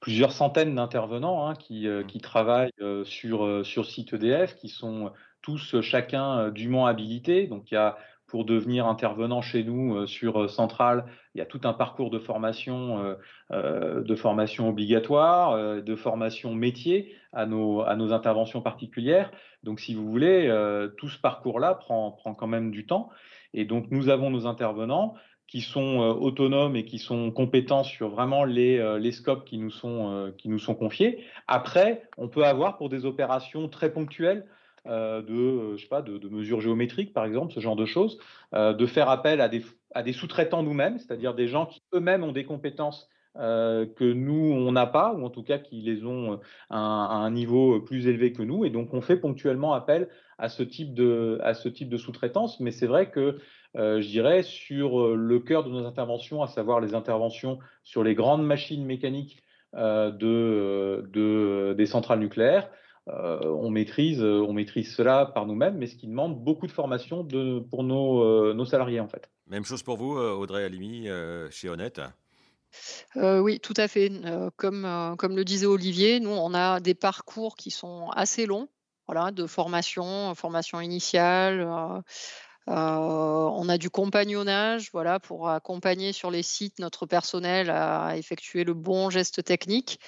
plusieurs 0.00 0.32
centaines 0.32 0.74
d'intervenants 0.74 1.46
hein, 1.46 1.54
qui, 1.54 1.88
mmh. 1.88 2.06
qui, 2.06 2.20
travaillent 2.20 2.72
sur, 3.04 3.64
sur 3.64 3.86
site 3.86 4.12
EDF, 4.12 4.56
qui 4.56 4.68
sont 4.68 5.12
tous 5.40 5.80
chacun 5.80 6.50
dûment 6.50 6.86
habilités. 6.86 7.46
Donc, 7.46 7.70
il 7.70 7.74
y 7.74 7.78
a 7.78 7.96
pour 8.36 8.44
devenir 8.44 8.86
intervenant 8.86 9.40
chez 9.40 9.64
nous 9.64 10.06
sur 10.06 10.50
Centrale, 10.50 11.06
il 11.34 11.38
y 11.38 11.40
a 11.40 11.46
tout 11.46 11.62
un 11.64 11.72
parcours 11.72 12.10
de 12.10 12.18
formation, 12.18 13.16
de 13.50 14.14
formation 14.14 14.68
obligatoire, 14.68 15.82
de 15.82 15.96
formation 15.96 16.54
métier 16.54 17.14
à 17.32 17.46
nos, 17.46 17.80
à 17.80 17.96
nos 17.96 18.12
interventions 18.12 18.60
particulières. 18.60 19.30
Donc, 19.62 19.80
si 19.80 19.94
vous 19.94 20.06
voulez, 20.06 20.54
tout 20.98 21.08
ce 21.08 21.18
parcours-là 21.18 21.76
prend, 21.76 22.10
prend 22.10 22.34
quand 22.34 22.46
même 22.46 22.70
du 22.70 22.84
temps. 22.84 23.08
Et 23.54 23.64
donc, 23.64 23.86
nous 23.90 24.10
avons 24.10 24.28
nos 24.28 24.46
intervenants 24.46 25.14
qui 25.48 25.62
sont 25.62 26.00
autonomes 26.20 26.76
et 26.76 26.84
qui 26.84 26.98
sont 26.98 27.30
compétents 27.30 27.84
sur 27.84 28.10
vraiment 28.10 28.44
les, 28.44 28.98
les 28.98 29.12
scopes 29.12 29.46
qui 29.46 29.56
nous, 29.56 29.70
sont, 29.70 30.30
qui 30.36 30.50
nous 30.50 30.58
sont 30.58 30.74
confiés. 30.74 31.24
Après, 31.48 32.02
on 32.18 32.28
peut 32.28 32.44
avoir 32.44 32.76
pour 32.76 32.90
des 32.90 33.06
opérations 33.06 33.70
très 33.70 33.90
ponctuelles, 33.90 34.44
euh, 34.44 34.44
de, 34.86 35.34
euh, 35.34 35.76
je 35.76 35.82
sais 35.82 35.88
pas, 35.88 36.02
de, 36.02 36.28
mesures 36.28 36.60
géométriques, 36.60 37.12
par 37.12 37.24
exemple, 37.24 37.52
ce 37.52 37.60
genre 37.60 37.76
de 37.76 37.86
choses, 37.86 38.18
euh, 38.54 38.72
de 38.72 38.86
faire 38.86 39.08
appel 39.08 39.40
à 39.40 39.48
des, 39.48 39.64
à 39.94 40.02
des 40.02 40.12
sous-traitants 40.12 40.62
nous-mêmes, 40.62 40.98
c'est-à-dire 40.98 41.34
des 41.34 41.48
gens 41.48 41.66
qui 41.66 41.82
eux-mêmes 41.94 42.24
ont 42.24 42.32
des 42.32 42.44
compétences 42.44 43.08
que 43.38 44.12
nous, 44.14 44.50
on 44.50 44.72
n'a 44.72 44.86
pas, 44.86 45.12
ou 45.12 45.22
en 45.22 45.28
tout 45.28 45.42
cas 45.42 45.58
qui 45.58 45.82
les 45.82 46.06
ont 46.06 46.40
à 46.70 46.78
un, 46.78 47.30
niveau 47.30 47.82
plus 47.82 48.08
élevé 48.08 48.32
que 48.32 48.40
nous. 48.40 48.64
Et 48.64 48.70
donc, 48.70 48.94
on 48.94 49.02
fait 49.02 49.18
ponctuellement 49.18 49.74
appel 49.74 50.08
à 50.38 50.48
ce 50.48 50.62
type 50.62 50.94
de, 50.94 51.38
à 51.42 51.52
ce 51.52 51.68
type 51.68 51.90
de 51.90 51.98
sous-traitance. 51.98 52.60
Mais 52.60 52.70
c'est 52.70 52.86
vrai 52.86 53.10
que, 53.10 53.36
je 53.74 54.08
dirais, 54.08 54.42
sur 54.42 55.14
le 55.14 55.38
cœur 55.38 55.64
de 55.64 55.68
nos 55.68 55.84
interventions, 55.84 56.42
à 56.42 56.46
savoir 56.46 56.80
les 56.80 56.94
interventions 56.94 57.58
sur 57.84 58.02
les 58.02 58.14
grandes 58.14 58.42
machines 58.42 58.86
mécaniques 58.86 59.42
de, 59.74 61.06
de, 61.12 61.74
des 61.76 61.84
centrales 61.84 62.20
nucléaires, 62.20 62.70
euh, 63.08 63.38
on, 63.44 63.70
maîtrise, 63.70 64.20
euh, 64.20 64.44
on 64.46 64.52
maîtrise 64.52 64.94
cela 64.94 65.26
par 65.26 65.46
nous-mêmes, 65.46 65.76
mais 65.76 65.86
ce 65.86 65.94
qui 65.94 66.08
demande 66.08 66.42
beaucoup 66.42 66.66
de 66.66 66.72
formation 66.72 67.26
pour 67.70 67.84
nos, 67.84 68.24
euh, 68.24 68.52
nos, 68.52 68.64
salariés 68.64 68.98
en 68.98 69.06
fait. 69.06 69.30
Même 69.46 69.64
chose 69.64 69.84
pour 69.84 69.96
vous, 69.96 70.16
Audrey 70.16 70.64
Alimi, 70.64 71.08
chez 71.50 71.68
Honnête? 71.68 72.00
Oui, 73.14 73.60
tout 73.60 73.74
à 73.76 73.86
fait. 73.86 74.10
comme, 74.56 75.14
comme 75.18 75.36
le 75.36 75.44
disait 75.44 75.66
Olivier, 75.66 76.18
nous, 76.18 76.30
on 76.30 76.52
a 76.52 76.80
des 76.80 76.94
parcours 76.94 77.54
qui 77.54 77.70
sont 77.70 78.10
assez 78.10 78.44
longs, 78.44 78.68
voilà, 79.06 79.30
de 79.30 79.46
formation, 79.46 80.34
formation 80.34 80.80
initiale. 80.80 81.64
on 82.66 83.68
a 83.68 83.78
du 83.78 83.88
compagnonnage, 83.88 84.90
voilà, 84.92 85.20
pour 85.20 85.48
accompagner 85.48 86.12
sur 86.12 86.32
les 86.32 86.42
sites 86.42 86.80
notre 86.80 87.06
personnel 87.06 87.70
à 87.70 88.16
effectuer 88.16 88.64
le 88.64 88.74
bon 88.74 89.10
geste 89.10 89.44
technique. 89.44 90.00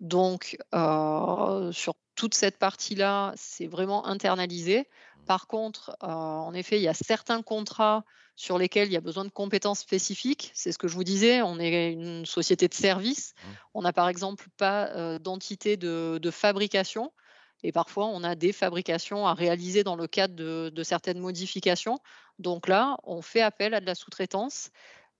Donc, 0.00 0.56
sur 0.72 1.94
toute 2.14 2.34
cette 2.34 2.58
partie-là, 2.58 3.32
c'est 3.36 3.66
vraiment 3.66 4.06
internalisé. 4.06 4.88
Par 5.26 5.46
contre, 5.46 5.96
en 6.00 6.52
effet, 6.54 6.78
il 6.78 6.82
y 6.82 6.88
a 6.88 6.94
certains 6.94 7.42
contrats 7.42 8.04
sur 8.34 8.56
lesquels 8.56 8.88
il 8.88 8.92
y 8.92 8.96
a 8.96 9.02
besoin 9.02 9.24
de 9.24 9.30
compétences 9.30 9.80
spécifiques. 9.80 10.50
C'est 10.54 10.72
ce 10.72 10.78
que 10.78 10.88
je 10.88 10.94
vous 10.94 11.04
disais, 11.04 11.42
on 11.42 11.58
est 11.60 11.92
une 11.92 12.24
société 12.24 12.68
de 12.68 12.74
service. 12.74 13.34
Mmh. 13.34 13.48
On 13.74 13.82
n'a 13.82 13.92
par 13.92 14.08
exemple 14.08 14.46
pas 14.56 15.18
d'entité 15.18 15.76
de, 15.76 16.30
fabrication. 16.30 17.12
Et 17.62 17.72
parfois, 17.72 18.06
on 18.06 18.24
a 18.24 18.34
des 18.34 18.52
fabrications 18.52 19.26
à 19.26 19.34
réaliser 19.34 19.84
dans 19.84 19.96
le 19.96 20.06
cadre 20.06 20.34
de 20.34 20.82
certaines 20.82 21.18
modifications. 21.18 21.98
Donc 22.38 22.68
là, 22.68 22.96
on 23.04 23.20
fait 23.20 23.42
appel 23.42 23.74
à 23.74 23.80
de 23.80 23.86
la 23.86 23.94
sous-traitance 23.94 24.70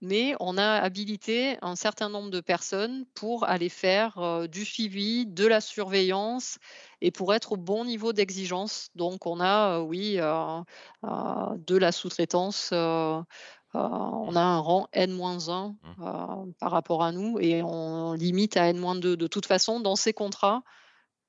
mais 0.01 0.35
on 0.39 0.57
a 0.57 0.79
habilité 0.79 1.57
un 1.61 1.75
certain 1.75 2.09
nombre 2.09 2.31
de 2.31 2.41
personnes 2.41 3.05
pour 3.13 3.43
aller 3.43 3.69
faire 3.69 4.47
du 4.49 4.65
suivi, 4.65 5.27
de 5.27 5.45
la 5.45 5.61
surveillance 5.61 6.57
et 7.01 7.11
pour 7.11 7.33
être 7.33 7.53
au 7.53 7.57
bon 7.57 7.85
niveau 7.85 8.11
d'exigence. 8.11 8.89
Donc 8.95 9.27
on 9.27 9.39
a, 9.39 9.79
oui, 9.79 10.15
de 10.15 11.77
la 11.77 11.91
sous-traitance. 11.91 12.71
on 12.71 13.25
a 13.73 14.41
un 14.41 14.59
rang 14.59 14.87
N-1 14.93 15.75
mmh. 15.83 16.53
par 16.59 16.71
rapport 16.71 17.03
à 17.03 17.11
nous 17.11 17.39
et 17.39 17.61
on 17.61 18.13
limite 18.13 18.57
à 18.57 18.69
N-2. 18.69 19.15
De 19.15 19.27
toute 19.27 19.45
façon, 19.45 19.79
dans 19.79 19.95
ces 19.95 20.13
contrats, 20.13 20.63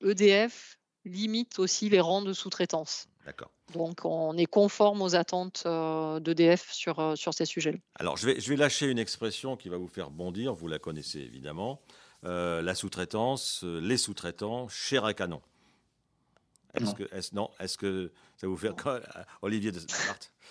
EDF 0.01 0.79
limite 1.05 1.59
aussi 1.59 1.89
les 1.89 1.99
rangs 1.99 2.21
de 2.21 2.33
sous-traitance. 2.33 3.07
D'accord. 3.25 3.51
Donc, 3.73 4.03
on 4.03 4.35
est 4.37 4.45
conforme 4.45 5.01
aux 5.01 5.15
attentes 5.15 5.63
euh, 5.65 6.19
d'EDF 6.19 6.71
sur, 6.71 6.99
euh, 6.99 7.15
sur 7.15 7.33
ces 7.33 7.45
sujets-là. 7.45 7.77
Alors, 7.95 8.17
je 8.17 8.25
vais, 8.25 8.39
je 8.39 8.49
vais 8.49 8.57
lâcher 8.57 8.87
une 8.87 8.99
expression 8.99 9.55
qui 9.55 9.69
va 9.69 9.77
vous 9.77 9.87
faire 9.87 10.11
bondir, 10.11 10.53
vous 10.53 10.67
la 10.67 10.79
connaissez 10.79 11.19
évidemment. 11.19 11.81
Euh, 12.25 12.61
la 12.61 12.75
sous-traitance, 12.75 13.63
les 13.63 13.97
sous-traitants, 13.97 14.67
cher 14.67 15.05
à 15.05 15.13
canon. 15.13 15.41
Est-ce 16.75 16.95
que, 16.95 17.03
est 17.15 17.33
non, 17.33 17.51
est-ce 17.59 17.77
que 17.77 18.11
ça 18.37 18.47
vous 18.47 18.57
fait 18.57 18.75
quoi, 18.75 18.99
Olivier 19.43 19.71
de 19.71 19.79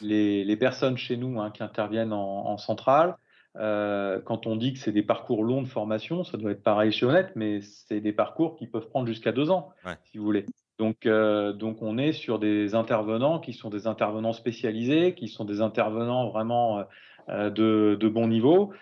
les, 0.01 0.45
les, 0.45 0.57
personnes 0.57 0.97
chez 0.97 1.17
nous 1.17 1.41
hein, 1.41 1.51
qui 1.51 1.65
interviennent 1.65 2.13
en, 2.13 2.57
centrale, 2.59 3.17
quand 3.57 4.47
on 4.47 4.55
dit 4.55 4.73
que 4.73 4.79
c'est 4.79 4.93
des 4.93 5.03
parcours 5.03 5.43
longs 5.43 5.63
de 5.63 5.69
formation, 5.69 6.23
ça 6.23 6.39
doit 6.39 6.53
être 6.53 6.63
pareil 6.63 6.93
chez 6.93 7.07
Honnête, 7.07 7.33
mais 7.35 7.61
c'est 7.61 8.01
des 8.01 8.13
parcours 8.13 8.57
qui 8.57 8.69
peuvent 8.69 8.89
prendre 8.89 9.09
jusqu'à 9.09 9.33
deux 9.33 9.51
ans, 9.51 9.73
si 10.13 10.19
vous 10.19 10.25
voulez. 10.25 10.47
Donc, 10.79 11.07
euh, 11.07 11.53
donc, 11.53 11.83
on 11.83 11.99
est 11.99 12.13
sur 12.13 12.39
des 12.39 12.75
intervenants 12.75 13.39
qui 13.39 13.53
sont 13.53 13.71
des 13.71 13.87
intervenants 13.87 14.33
spécialisés, 14.33 15.15
qui 15.15 15.29
sont 15.29 15.45
des 15.45 15.61
intervenants 15.61 16.29
vraiment 16.31 16.79
euh, 16.79 16.85
euh, 17.29 17.97
de, 17.97 18.09
bon 18.09 18.27
niveau, 18.27 18.73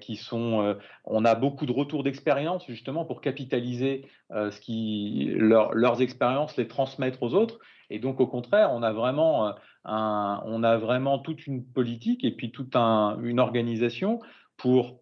qui 0.00 0.16
sont. 0.16 0.76
on 1.04 1.24
a 1.24 1.34
beaucoup 1.34 1.66
de 1.66 1.72
retours 1.72 2.02
d'expérience 2.02 2.64
justement 2.66 3.04
pour 3.04 3.20
capitaliser 3.20 4.08
leurs 4.30 6.02
expériences, 6.02 6.56
les 6.56 6.68
transmettre 6.68 7.22
aux 7.22 7.34
autres. 7.34 7.58
Et 7.90 7.98
donc, 7.98 8.20
au 8.20 8.26
contraire, 8.26 8.70
on 8.72 8.82
a 8.82 8.92
vraiment, 8.92 9.54
on 9.84 10.62
a 10.62 10.76
vraiment 10.76 11.18
toute 11.18 11.46
une 11.46 11.64
politique 11.64 12.24
et 12.24 12.32
puis 12.32 12.50
toute 12.50 12.76
un, 12.76 13.18
une 13.22 13.40
organisation 13.40 14.20
pour 14.56 15.00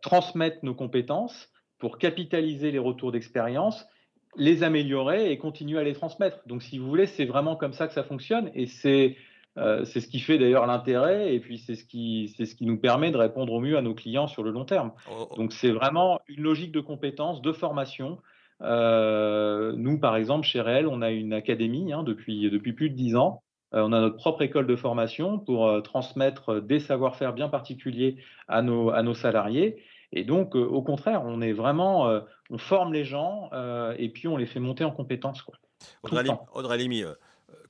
transmettre 0.00 0.58
nos 0.62 0.74
compétences, 0.74 1.50
pour 1.78 1.98
capitaliser 1.98 2.70
les 2.70 2.78
retours 2.78 3.10
d'expérience 3.10 3.84
les 4.36 4.62
améliorer 4.62 5.30
et 5.30 5.38
continuer 5.38 5.78
à 5.78 5.84
les 5.84 5.92
transmettre. 5.92 6.40
Donc, 6.46 6.62
si 6.62 6.78
vous 6.78 6.88
voulez, 6.88 7.06
c'est 7.06 7.24
vraiment 7.24 7.56
comme 7.56 7.72
ça 7.72 7.86
que 7.86 7.92
ça 7.92 8.02
fonctionne 8.02 8.50
et 8.54 8.66
c'est 8.66 9.16
euh, 9.58 9.84
c'est 9.84 10.00
ce 10.00 10.08
qui 10.08 10.18
fait 10.18 10.38
d'ailleurs 10.38 10.66
l'intérêt 10.66 11.34
et 11.34 11.38
puis 11.38 11.58
c'est 11.58 11.74
ce 11.74 11.84
qui 11.84 12.32
c'est 12.36 12.46
ce 12.46 12.54
qui 12.54 12.64
nous 12.64 12.78
permet 12.78 13.10
de 13.10 13.18
répondre 13.18 13.52
au 13.52 13.60
mieux 13.60 13.76
à 13.76 13.82
nos 13.82 13.94
clients 13.94 14.26
sur 14.26 14.42
le 14.42 14.50
long 14.50 14.64
terme. 14.64 14.92
Oh, 15.10 15.28
oh. 15.30 15.36
Donc, 15.36 15.52
c'est 15.52 15.70
vraiment 15.70 16.20
une 16.28 16.42
logique 16.42 16.72
de 16.72 16.80
compétences, 16.80 17.42
de 17.42 17.52
formation. 17.52 18.18
Euh, 18.62 19.74
nous, 19.76 19.98
par 19.98 20.16
exemple, 20.16 20.46
chez 20.46 20.60
Réel, 20.60 20.86
on 20.86 21.02
a 21.02 21.10
une 21.10 21.34
académie 21.34 21.92
hein, 21.92 22.02
depuis 22.02 22.48
depuis 22.50 22.72
plus 22.72 22.88
de 22.88 22.94
dix 22.94 23.16
ans. 23.16 23.42
Euh, 23.74 23.82
on 23.82 23.92
a 23.92 24.00
notre 24.00 24.16
propre 24.16 24.42
école 24.42 24.66
de 24.66 24.76
formation 24.76 25.38
pour 25.38 25.82
transmettre 25.82 26.62
des 26.62 26.80
savoir-faire 26.80 27.34
bien 27.34 27.48
particuliers 27.48 28.16
à 28.48 28.62
nos 28.62 28.90
à 28.90 29.02
nos 29.02 29.14
salariés. 29.14 29.82
Et 30.12 30.24
donc, 30.24 30.54
au 30.54 30.82
contraire, 30.82 31.22
on 31.24 31.40
est 31.40 31.52
vraiment, 31.52 32.20
on 32.50 32.58
forme 32.58 32.92
les 32.92 33.04
gens 33.04 33.50
et 33.96 34.08
puis 34.10 34.28
on 34.28 34.36
les 34.36 34.46
fait 34.46 34.60
monter 34.60 34.84
en 34.84 34.90
compétences. 34.90 35.42
Quoi, 35.42 35.56
Audrey, 36.52 36.78
Lémy, 36.78 37.04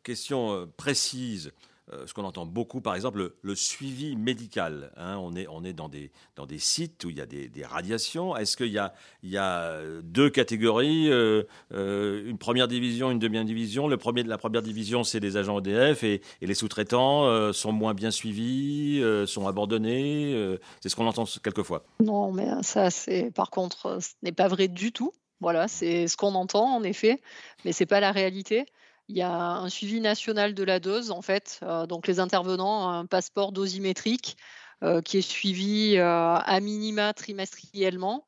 question 0.02 0.68
précise. 0.76 1.52
Euh, 1.92 2.06
ce 2.06 2.14
qu'on 2.14 2.22
entend 2.22 2.46
beaucoup, 2.46 2.80
par 2.80 2.94
exemple, 2.94 3.32
le, 3.42 3.54
suivi 3.56 4.14
médical. 4.14 4.92
Hein. 4.96 5.16
on, 5.18 5.34
est, 5.34 5.48
on 5.48 5.64
est 5.64 5.72
dans 5.72 5.88
des, 5.88 6.12
dans 6.36 6.46
des 6.46 6.60
sites 6.60 7.04
où 7.04 7.10
il 7.10 7.16
y 7.16 7.20
a 7.20 7.26
des, 7.26 7.50
radiations. 7.64 8.36
Est-ce 8.36 8.56
qu'il 8.56 8.68
y 8.68 8.78
a, 8.78 8.94
il 9.22 9.30
y 9.30 9.36
a 9.36 9.62
euh, 9.62 10.00
deux 10.04 10.30
catégories, 10.30 11.10
euh, 11.10 11.42
une 11.70 12.38
première 12.38 12.68
division, 12.68 13.10
une 13.10 13.18
deuxième 13.18 13.44
division? 13.44 13.88
Le 13.88 13.96
premier, 13.96 14.22
La 14.22 14.38
première 14.38 14.62
division, 14.62 15.02
c'est 15.02 15.18
les 15.18 15.36
agents 15.36 15.58
EDF 15.58 16.04
et, 16.04 16.22
les 16.40 16.54
sous-traitants 16.54 17.52
sont 17.52 17.72
moins 17.72 17.94
bien 17.94 18.10
suivis, 18.10 19.02
sont 19.26 19.48
abandonnés. 19.48 20.58
c'est 20.80 20.88
ce 20.88 20.96
qu'on 20.96 21.06
entend 21.06 21.24
quelquefois. 21.42 21.84
Non, 22.00 22.30
mais 22.32 22.46
ça, 22.62 22.90
c'est 22.90 23.30
par 23.30 23.50
contre, 23.50 23.98
ce 24.00 24.10
n'est 24.22 24.32
pas 24.32 24.48
vrai 24.48 24.68
du 24.68 24.92
tout. 24.92 25.12
Voilà, 25.40 25.66
c'est 25.66 26.06
ce 26.06 26.16
qu'on 26.16 26.34
entend 26.34 26.76
en 26.76 26.84
effet, 26.84 27.20
mais 27.64 27.72
c'est 27.72 27.86
pas 27.86 27.98
la 27.98 28.12
réalité. 28.12 28.66
Il 29.12 29.18
y 29.18 29.22
a 29.22 29.30
un 29.30 29.68
suivi 29.68 30.00
national 30.00 30.54
de 30.54 30.64
la 30.64 30.80
dose, 30.80 31.10
en 31.10 31.20
fait. 31.20 31.60
Euh, 31.62 31.84
donc, 31.84 32.06
les 32.06 32.18
intervenants, 32.18 32.88
un 32.88 33.04
passeport 33.04 33.52
dosimétrique 33.52 34.38
euh, 34.82 35.02
qui 35.02 35.18
est 35.18 35.20
suivi 35.20 35.98
euh, 35.98 36.36
à 36.36 36.60
minima 36.60 37.12
trimestriellement. 37.12 38.26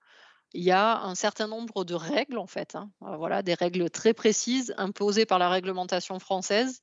Il 0.53 0.63
y 0.63 0.73
a 0.73 1.01
un 1.01 1.15
certain 1.15 1.49
nombre 1.49 1.85
de 1.85 1.95
règles, 1.95 2.37
en 2.37 2.47
fait. 2.47 2.75
Hein. 2.75 2.91
voilà, 3.01 3.41
des 3.41 3.55
règles 3.55 3.89
très 3.89 4.13
précises 4.13 4.75
imposées 4.77 5.25
par 5.25 5.39
la 5.39 5.49
réglementation 5.49 6.19
française 6.19 6.83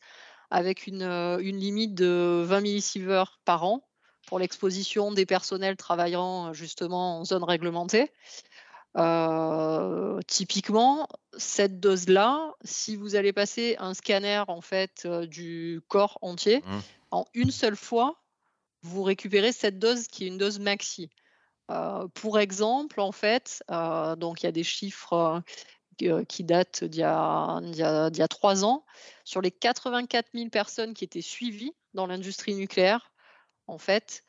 avec 0.50 0.88
une, 0.88 1.04
une 1.04 1.58
limite 1.58 1.94
de 1.94 2.42
20 2.44 2.62
millisieverts 2.62 3.40
par 3.46 3.64
an 3.66 3.88
pour 4.26 4.40
l'exposition 4.40 5.12
des 5.12 5.28
personnels 5.28 5.78
travaillant 5.78 6.54
justement 6.54 7.20
en 7.20 7.24
zone 7.24 7.44
réglementée. 7.44 8.12
Euh, 8.98 10.20
typiquement, 10.28 11.08
cette 11.38 11.80
dose-là, 11.80 12.54
si 12.64 12.96
vous 12.96 13.16
allez 13.16 13.32
passer 13.32 13.78
un 13.80 13.94
scanner 13.94 14.44
en 14.48 14.62
fait 14.62 15.04
euh, 15.06 15.26
du 15.26 15.82
corps 15.88 16.18
entier 16.22 16.60
mmh. 16.60 16.80
en 17.12 17.26
une 17.34 17.52
seule 17.52 17.78
fois, 17.78 18.22
vous 18.82 19.04
récupérez 19.04 19.54
cette 19.54 19.80
dose 19.80 20.08
qui 20.08 20.26
est 20.26 20.28
une 20.28 20.38
dose 20.38 20.60
maxi. 20.60 21.10
Euh, 21.70 22.08
pour 22.16 22.40
exemple, 22.40 23.00
en 23.00 23.14
fait, 23.14 23.64
donc 23.70 24.44
il 24.44 24.46
y 24.46 24.50
a 24.50 24.52
des 24.52 24.64
chiffres 24.64 25.42
qui 26.28 26.44
datent 26.44 26.84
d'il 26.84 27.00
y, 27.00 27.04
a 27.04 28.28
trois 28.28 28.66
ans. 28.66 28.84
Sur 29.24 29.40
les 29.40 29.52
84 29.52 30.30
000 30.34 30.50
personnes 30.50 30.94
qui 30.94 31.06
étaient 31.06 31.22
suivies 31.22 31.74
dans 31.94 32.08
l'industrie 32.08 32.56
nucléaire, 32.56 33.12
en 33.68 33.78
fait, 33.78 34.26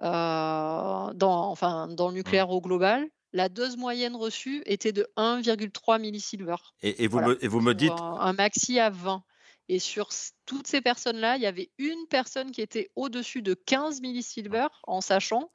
dans, 0.00 1.12
enfin, 1.16 1.88
dans 1.88 2.08
le 2.08 2.12
mmh. 2.12 2.16
nucléaire 2.16 2.50
au 2.50 2.60
global, 2.60 3.08
la 3.32 3.48
dose 3.48 3.76
moyenne 3.76 4.16
reçue 4.16 4.62
était 4.66 4.92
de 4.92 5.08
1,3 5.16 6.00
millisieverts. 6.00 6.74
Et, 6.82 7.04
et, 7.04 7.08
vous 7.08 7.20
me, 7.20 7.42
et 7.44 7.48
vous 7.48 7.60
me 7.60 7.74
dites 7.74 7.92
un, 7.98 8.32
maxi 8.32 8.78
à 8.78 8.90
20. 8.90 9.22
Et 9.68 9.78
sur 9.78 10.10
toutes 10.44 10.66
ces 10.66 10.80
personnes-là, 10.80 11.36
il 11.36 11.42
y 11.42 11.46
avait 11.46 11.70
une 11.78 12.06
personne 12.10 12.50
qui 12.50 12.60
était 12.60 12.90
au-dessus 12.96 13.42
de 13.42 13.54
15 13.54 14.00
millisieverts, 14.00 14.82
en 14.86 15.00
sachant 15.00 15.50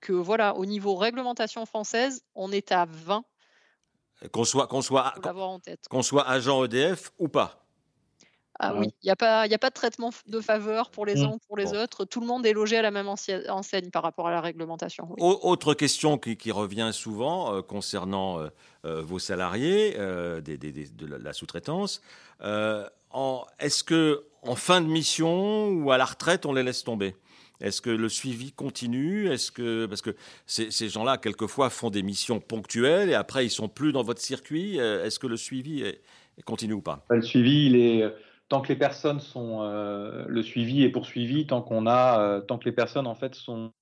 que 0.00 0.12
voilà, 0.12 0.56
au 0.56 0.64
niveau 0.64 0.96
réglementation 0.96 1.66
française, 1.66 2.24
on 2.34 2.50
est 2.52 2.72
à 2.72 2.86
20. 2.86 3.22
Qu'on 4.32 4.44
soit, 4.44 4.66
qu'on 4.66 4.82
soit, 4.82 5.14
qu'on 5.88 6.02
soit 6.02 6.28
agent 6.28 6.64
EDF 6.64 7.12
ou 7.18 7.28
pas. 7.28 7.59
Ah 8.62 8.74
oui, 8.76 8.88
il 9.02 9.06
n'y 9.06 9.10
a, 9.10 9.16
pas, 9.16 9.40
a 9.40 9.58
pas 9.58 9.70
de 9.70 9.74
traitement 9.74 10.10
de 10.26 10.40
faveur 10.40 10.90
pour 10.90 11.06
les 11.06 11.14
mmh. 11.14 11.24
uns 11.24 11.30
ou 11.32 11.38
pour 11.48 11.56
les 11.56 11.72
autres. 11.72 12.04
Tout 12.04 12.20
le 12.20 12.26
monde 12.26 12.44
est 12.44 12.52
logé 12.52 12.76
à 12.76 12.82
la 12.82 12.90
même 12.90 13.08
enseigne 13.08 13.90
par 13.90 14.02
rapport 14.02 14.28
à 14.28 14.30
la 14.30 14.42
réglementation. 14.42 15.08
Autre 15.18 15.72
question 15.72 16.18
qui, 16.18 16.52
revient 16.52 16.90
souvent 16.92 17.54
euh, 17.54 17.62
concernant 17.62 18.38
euh, 18.38 18.48
euh, 18.84 19.00
vos 19.00 19.18
salariés 19.18 19.94
de 19.94 21.06
la, 21.06 21.32
sous-traitance. 21.32 22.02
Est-ce 22.42 23.82
que 23.82 24.24
en 24.42 24.56
fin 24.56 24.82
de 24.82 24.88
mission 24.88 25.68
ou 25.68 25.90
à 25.90 25.96
la 25.96 26.04
retraite, 26.04 26.44
on 26.44 26.52
les 26.52 26.62
laisse 26.62 26.84
tomber? 26.84 27.16
Est-ce 27.62 27.80
que 27.80 27.90
le 27.90 28.10
suivi 28.10 28.52
continue? 28.52 29.30
Est-ce 29.32 29.50
que 29.52 29.86
parce 29.86 30.02
que 30.02 30.14
ces, 30.44 30.88
gens-là 30.90 31.16
quelquefois 31.16 31.70
font 31.70 31.88
des 31.88 32.02
missions 32.02 32.40
ponctuelles 32.40 33.08
et 33.08 33.14
après 33.14 33.46
ils 33.46 33.50
sont 33.50 33.68
plus 33.68 33.92
dans 33.92 34.02
votre 34.02 34.20
circuit 34.20 34.76
Est-ce 34.76 35.18
que 35.18 35.26
le 35.26 35.38
suivi 35.38 35.82
continue 36.44 36.74
ou 36.74 36.82
pas? 36.82 37.06
Le 37.08 37.22
suivi, 37.22 37.66
il 37.66 37.76
est 37.76 38.04
tant 38.50 38.60
que 38.60 38.68
les 38.68 38.76
personnes 38.76 39.20
sont 39.20 39.60
euh, 39.62 40.26
le 40.28 40.42
suivi 40.42 40.82
est 40.82 40.90
poursuivi, 40.90 41.46
tant 41.46 41.62
qu'on 41.62 41.86
a, 41.86 42.20
euh, 42.20 42.40
tant 42.42 42.58
que 42.58 42.66
les 42.66 42.72
personnes 42.72 43.06
en 43.06 43.14
fait 43.14 43.34
sont 43.34 43.72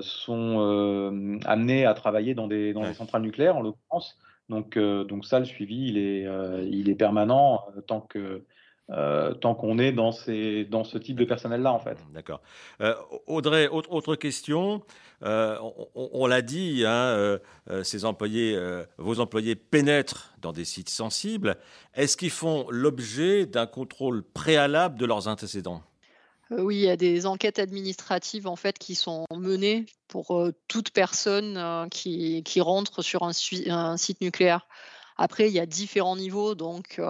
sont 0.00 1.38
amenés 1.44 1.86
à 1.86 1.94
travailler 1.94 2.34
dans 2.34 2.48
des, 2.48 2.72
dans 2.72 2.82
des 2.82 2.94
centrales 2.94 3.22
nucléaires, 3.22 3.56
en 3.56 3.62
l'occurrence. 3.62 4.18
Donc, 4.48 4.76
donc 4.76 5.24
ça, 5.24 5.38
le 5.38 5.44
suivi, 5.44 5.86
il 5.86 5.96
est, 5.96 6.26
il 6.68 6.88
est 6.88 6.96
permanent 6.96 7.64
tant 7.86 8.00
que 8.00 8.44
euh, 8.90 9.32
tant 9.32 9.54
qu'on 9.54 9.78
est 9.78 9.92
dans, 9.92 10.12
ces, 10.12 10.66
dans 10.66 10.84
ce 10.84 10.98
type 10.98 11.16
de 11.16 11.24
personnel-là, 11.24 11.72
en 11.72 11.78
fait. 11.78 11.96
D'accord. 12.12 12.42
Euh, 12.82 12.94
Audrey, 13.26 13.66
autre, 13.68 14.14
question. 14.14 14.82
Euh, 15.22 15.56
on, 15.94 16.26
l'a 16.26 16.42
dit, 16.42 16.84
hein, 16.86 17.38
ces 17.82 18.04
employés, 18.04 18.58
vos 18.98 19.20
employés 19.20 19.54
pénètrent 19.54 20.34
dans 20.40 20.52
des 20.52 20.66
sites 20.66 20.90
sensibles. 20.90 21.56
Est-ce 21.94 22.18
qu'ils 22.18 22.30
font 22.30 22.66
l'objet 22.68 23.46
d'un 23.46 23.66
contrôle 23.66 24.22
préalable 24.22 24.98
de 24.98 25.06
leurs 25.06 25.28
antécédents? 25.28 25.82
Oui, 26.50 26.76
il 26.76 26.82
y 26.82 26.90
a 26.90 26.96
des 26.96 27.24
enquêtes 27.24 27.58
administratives 27.58 28.46
en 28.46 28.54
fait 28.54 28.78
qui 28.78 28.94
sont 28.94 29.24
menées 29.34 29.86
pour 30.08 30.46
toute 30.68 30.90
personne 30.90 31.88
qui, 31.90 32.42
qui, 32.42 32.60
rentre 32.60 33.00
sur 33.00 33.22
un, 33.22 33.32
un, 33.68 33.96
site 33.96 34.20
nucléaire. 34.20 34.66
Après, 35.16 35.48
il 35.48 35.54
y 35.54 35.60
a 35.60 35.64
différents 35.64 36.16
niveaux, 36.16 36.54
donc 36.54 37.00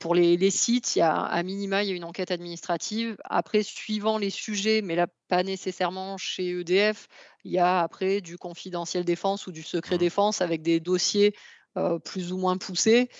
pour 0.00 0.14
les, 0.14 0.50
sites, 0.50 0.96
il 0.96 1.00
y 1.00 1.02
a 1.02 1.14
à 1.14 1.42
minima, 1.42 1.84
il 1.84 1.90
y 1.90 1.92
a 1.92 1.94
une 1.94 2.04
enquête 2.04 2.30
administrative. 2.30 3.16
Après, 3.24 3.62
suivant 3.62 4.16
les 4.16 4.30
sujets, 4.30 4.80
mais 4.82 4.96
là, 4.96 5.06
pas 5.28 5.42
nécessairement 5.42 6.16
chez 6.16 6.48
EDF, 6.48 7.06
il 7.44 7.52
y 7.52 7.58
a 7.58 7.80
après 7.80 8.22
du 8.22 8.38
confidentiel 8.38 9.04
défense 9.04 9.46
ou 9.46 9.52
du 9.52 9.62
secret 9.62 9.96
mmh. 9.96 9.98
défense 9.98 10.40
avec 10.40 10.62
des 10.62 10.80
dossiers 10.80 11.34
euh, 11.76 11.98
plus 11.98 12.32
ou 12.32 12.38
moins 12.38 12.56
poussés. 12.56 13.10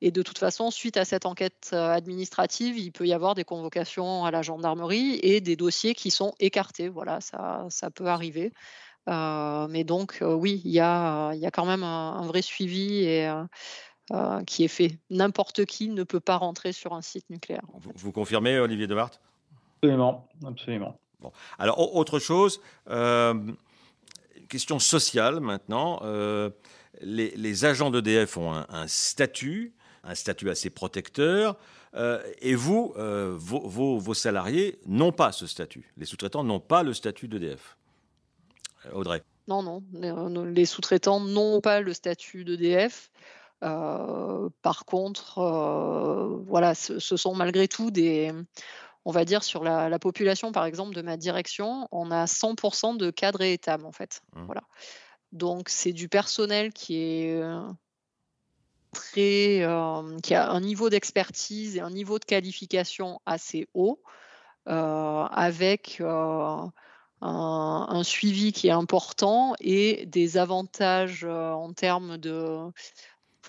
Et 0.00 0.10
de 0.10 0.22
toute 0.22 0.38
façon, 0.38 0.70
suite 0.70 0.96
à 0.96 1.04
cette 1.04 1.26
enquête 1.26 1.70
euh, 1.74 1.92
administrative, 1.92 2.78
il 2.78 2.90
peut 2.90 3.06
y 3.06 3.12
avoir 3.12 3.34
des 3.34 3.44
convocations 3.44 4.24
à 4.24 4.30
la 4.30 4.40
gendarmerie 4.40 5.20
et 5.22 5.42
des 5.42 5.56
dossiers 5.56 5.94
qui 5.94 6.10
sont 6.10 6.32
écartés. 6.40 6.88
Voilà, 6.88 7.20
ça, 7.20 7.66
ça 7.68 7.90
peut 7.90 8.06
arriver. 8.06 8.52
Euh, 9.08 9.68
mais 9.68 9.84
donc, 9.84 10.18
oui, 10.22 10.62
il 10.64 10.72
y, 10.72 10.80
a, 10.80 11.32
il 11.34 11.40
y 11.40 11.46
a 11.46 11.50
quand 11.50 11.66
même 11.66 11.84
un, 11.84 12.26
vrai 12.26 12.42
suivi 12.42 13.04
et 13.04 13.30
euh, 14.12 14.42
qui 14.42 14.64
est 14.64 14.68
fait. 14.68 14.98
N'importe 15.10 15.66
qui 15.66 15.88
ne 15.88 16.02
peut 16.02 16.18
pas 16.18 16.36
rentrer 16.36 16.72
sur 16.72 16.94
un 16.94 17.00
site 17.00 17.30
nucléaire. 17.30 17.62
Vous, 17.94 18.10
confirmez, 18.10 18.58
Olivier 18.58 18.88
Debart 18.88 19.12
Absolument, 19.76 20.28
absolument. 20.44 20.98
Bon. 21.20 21.30
Alors, 21.60 21.94
autre 21.94 22.18
chose, 22.18 22.60
euh, 22.88 23.34
question 24.48 24.80
sociale 24.80 25.38
maintenant. 25.38 26.00
Euh, 26.02 26.50
les, 27.02 27.64
agents 27.64 27.92
d'EDF 27.92 28.36
ont 28.36 28.52
un, 28.52 28.88
statut, 28.88 29.74
un 30.02 30.16
statut 30.16 30.50
assez 30.50 30.70
protecteur, 30.70 31.56
et 32.40 32.56
vous, 32.56 32.94
vos, 32.96 33.98
vos, 33.98 34.14
salariés 34.14 34.80
n'ont 34.86 35.12
pas 35.12 35.30
ce 35.30 35.46
statut. 35.46 35.92
Les 35.96 36.04
sous-traitants 36.04 36.42
n'ont 36.42 36.60
pas 36.60 36.82
le 36.82 36.94
statut 36.94 37.28
d'EDF. 37.28 37.76
Audrey 38.92 39.22
Non, 39.46 39.62
non, 39.62 40.44
les 40.44 40.66
sous-traitants 40.66 41.20
n'ont 41.20 41.60
pas 41.60 41.80
le 41.80 41.92
statut 41.92 42.44
d'EDF. 42.44 43.10
Par 43.60 44.84
contre, 44.86 45.40
voilà, 46.46 46.74
ce, 46.74 46.98
sont 46.98 47.34
malgré 47.34 47.68
tout 47.68 47.90
des, 47.90 48.32
on 49.04 49.10
va 49.10 49.24
dire 49.24 49.42
sur 49.42 49.62
la, 49.64 49.98
population, 49.98 50.52
par 50.52 50.64
exemple, 50.64 50.94
de 50.94 51.02
ma 51.02 51.16
direction, 51.16 51.88
on 51.92 52.10
a 52.10 52.24
100% 52.26 52.96
de 52.96 53.10
cadres 53.10 53.42
et 53.42 53.52
étames 53.52 53.84
en 53.84 53.92
fait. 53.92 54.22
Mmh. 54.34 54.44
Voilà. 54.44 54.62
Donc 55.32 55.68
c'est 55.68 55.92
du 55.92 56.08
personnel 56.08 56.72
qui 56.72 56.96
est 56.96 57.40
euh, 57.40 57.60
très, 58.92 59.64
qui 60.22 60.34
a 60.34 60.50
un 60.50 60.60
niveau 60.60 60.90
d'expertise 60.90 61.76
et 61.76 61.80
un 61.80 61.90
niveau 61.90 62.18
de 62.18 62.24
qualification 62.24 63.20
assez 63.26 63.68
haut, 63.74 64.02
avec 64.66 66.00
un, 66.00 66.72
un, 67.22 68.02
suivi 68.02 68.52
qui 68.52 68.68
est 68.68 68.72
important 68.72 69.54
et 69.60 70.06
des 70.06 70.36
avantages 70.38 71.24
en 71.24 71.72
termes 71.72 72.18
de 72.18 72.58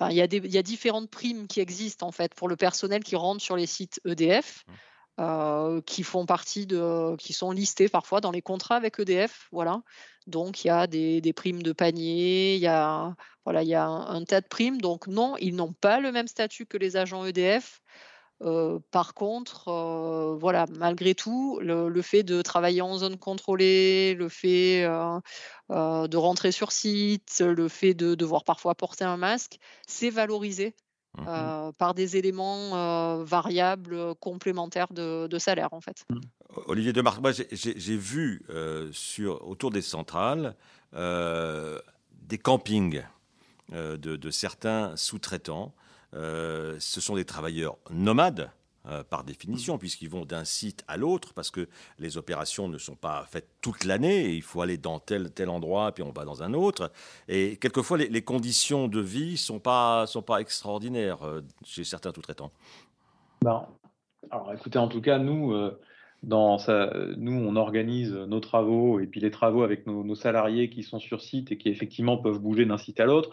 il 0.09 0.15
y, 0.15 0.21
a 0.21 0.27
des, 0.27 0.63
différentes 0.63 1.09
primes 1.09 1.47
qui 1.47 1.59
existent 1.59 2.07
en 2.07 2.11
fait 2.11 2.33
pour 2.33 2.47
le 2.47 2.55
personnel 2.55 3.03
qui 3.03 3.15
rentre 3.15 3.41
sur 3.41 3.55
les 3.55 3.65
sites 3.67 4.01
EDF. 4.05 4.63
Mmh. 4.67 4.71
Euh, 5.19 5.81
qui 5.81 6.03
font 6.03 6.25
partie 6.25 6.65
de, 6.65 7.15
qui 7.17 7.33
sont 7.33 7.51
listés 7.51 7.89
parfois 7.89 8.21
dans 8.21 8.31
les 8.31 8.41
contrats 8.41 8.77
avec 8.77 8.97
EDF, 8.97 9.49
voilà. 9.51 9.83
Donc 10.25 10.63
il 10.63 10.67
y 10.67 10.71
a 10.71 10.87
des, 10.87 11.33
primes 11.35 11.61
de 11.61 11.73
panier, 11.73 12.55
il 12.55 12.61
y 12.61 12.67
a, 12.67 13.13
voilà, 13.43 13.61
il 13.61 13.67
y 13.67 13.75
a 13.75 13.85
un, 13.85 14.23
tas 14.23 14.41
de 14.41 14.47
primes. 14.47 14.79
Donc 14.79 15.07
non, 15.07 15.35
ils 15.39 15.53
n'ont 15.53 15.73
pas 15.73 15.99
le 15.99 16.11
même 16.11 16.27
statut 16.27 16.65
que 16.65 16.77
les 16.77 16.97
agents 16.97 17.25
EDF. 17.25 17.81
Euh, 18.43 18.79
par 18.91 19.13
contre, 19.13 19.67
euh, 19.67 20.35
voilà, 20.39 20.65
malgré 20.77 21.13
tout, 21.13 21.59
le, 21.61 22.01
fait 22.01 22.23
de 22.23 22.41
travailler 22.41 22.81
en 22.81 22.97
zone 22.97 23.17
contrôlée, 23.17 24.15
le 24.15 24.29
fait 24.29 24.83
euh, 24.83 26.07
de 26.07 26.17
rentrer 26.17 26.51
sur 26.51 26.71
site, 26.71 27.43
le 27.45 27.67
fait 27.67 27.93
de 27.93 28.15
devoir 28.15 28.43
parfois 28.43 28.75
porter 28.75 29.03
un 29.03 29.17
masque, 29.17 29.57
c'est 29.87 30.09
valorisé 30.09 30.75
mmh 31.17 31.71
par 31.77 31.93
des 31.93 32.15
éléments 32.15 33.23
variables 33.25 34.15
complémentaires 34.15 34.93
de, 34.93 35.37
salaire, 35.39 35.73
en 35.73 35.81
fait. 35.81 36.05
Mmh. 36.09 36.19
Olivier 36.67 36.93
Demarque, 36.93 37.21
moi 37.21 37.31
j'ai 37.33 37.97
vu 37.97 38.45
sur, 38.93 39.45
autour 39.45 39.71
des 39.71 39.81
centrales 39.81 40.55
des 40.93 42.37
campings 42.37 43.03
de, 43.73 44.29
certains 44.31 44.95
sous-traitants 44.95 45.73
euh, 46.13 46.75
ce 46.79 47.01
sont 47.01 47.15
des 47.15 47.25
travailleurs 47.25 47.77
nomades. 47.89 48.51
Euh, 48.87 49.03
par 49.03 49.23
définition, 49.23 49.77
puisqu'ils 49.77 50.09
vont 50.09 50.25
d'un 50.25 50.43
site 50.43 50.83
à 50.87 50.97
l'autre, 50.97 51.35
parce 51.35 51.51
que 51.51 51.67
les 51.99 52.17
opérations 52.17 52.67
ne 52.67 52.79
sont 52.79 52.95
pas 52.95 53.27
faites 53.29 53.47
toute 53.61 53.83
l'année, 53.83 54.33
il 54.33 54.41
faut 54.41 54.59
aller 54.63 54.79
dans 54.79 54.97
tel, 54.97 55.31
tel 55.31 55.49
endroit, 55.49 55.91
puis 55.91 56.01
on 56.03 56.11
va 56.11 56.25
dans 56.25 56.41
un 56.41 56.55
autre. 56.55 56.91
Et 57.27 57.57
quelquefois, 57.57 57.99
les, 57.99 58.21
conditions 58.23 58.87
de 58.87 58.99
vie 58.99 59.33
ne 59.33 59.35
sont 59.35 59.59
pas, 59.59 60.07
extraordinaires 60.39 61.21
euh, 61.21 61.41
chez 61.63 61.83
certains 61.83 62.11
sous-traitants. 62.11 62.51
Ben, 63.43 63.67
alors 64.31 64.51
écoutez, 64.51 64.79
en 64.79 64.87
tout 64.87 65.01
cas, 65.01 65.19
nous, 65.19 65.53
nous, 66.23 67.33
on 67.33 67.55
organise 67.57 68.13
nos 68.13 68.39
travaux, 68.39 68.99
et 68.99 69.05
puis 69.05 69.19
les 69.19 69.29
travaux 69.29 69.61
avec 69.61 69.85
nos 69.85 70.15
salariés 70.15 70.71
qui 70.71 70.81
sont 70.81 70.99
sur 70.99 71.21
site 71.21 71.51
et 71.51 71.59
qui 71.59 71.69
effectivement 71.69 72.17
peuvent 72.17 72.39
bouger 72.39 72.65
d'un 72.65 72.79
site 72.79 72.99
à 72.99 73.05
l'autre. 73.05 73.29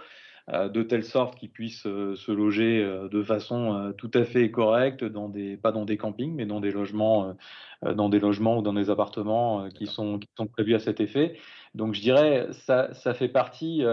Euh, 0.53 0.69
de 0.69 0.83
telle 0.83 1.05
sorte 1.05 1.39
qu'ils 1.39 1.51
puissent 1.51 1.87
euh, 1.87 2.17
se 2.17 2.33
loger 2.33 2.83
euh, 2.83 3.09
de 3.09 3.23
façon 3.23 3.93
tout 3.99 4.11
à 4.15 4.25
fait 4.25 4.51
correcte, 4.51 5.05
dans 5.05 5.29
des, 5.29 5.57
pas 5.59 5.73
dans 5.73 5.85
des 5.85 5.99
campings, 5.99 6.35
mais 6.35 6.47
dans 6.47 6.61
des 6.61 6.71
logements, 6.71 7.35
dans 7.83 8.09
des 8.09 8.19
logements 8.19 8.59
ou 8.59 8.63
dans 8.63 8.73
des 8.73 8.91
appartements 8.91 9.69
qui 9.69 9.87
sont, 9.87 10.19
qui 10.19 10.29
sont 10.37 10.47
prévus 10.47 10.75
à 10.75 10.79
cet 10.79 11.01
effet. 11.01 11.37
Donc 11.75 11.95
je 11.95 12.01
dirais, 12.01 12.49
ça, 12.53 12.93
ça 12.95 13.15
fait 13.15 13.29
partie. 13.29 13.85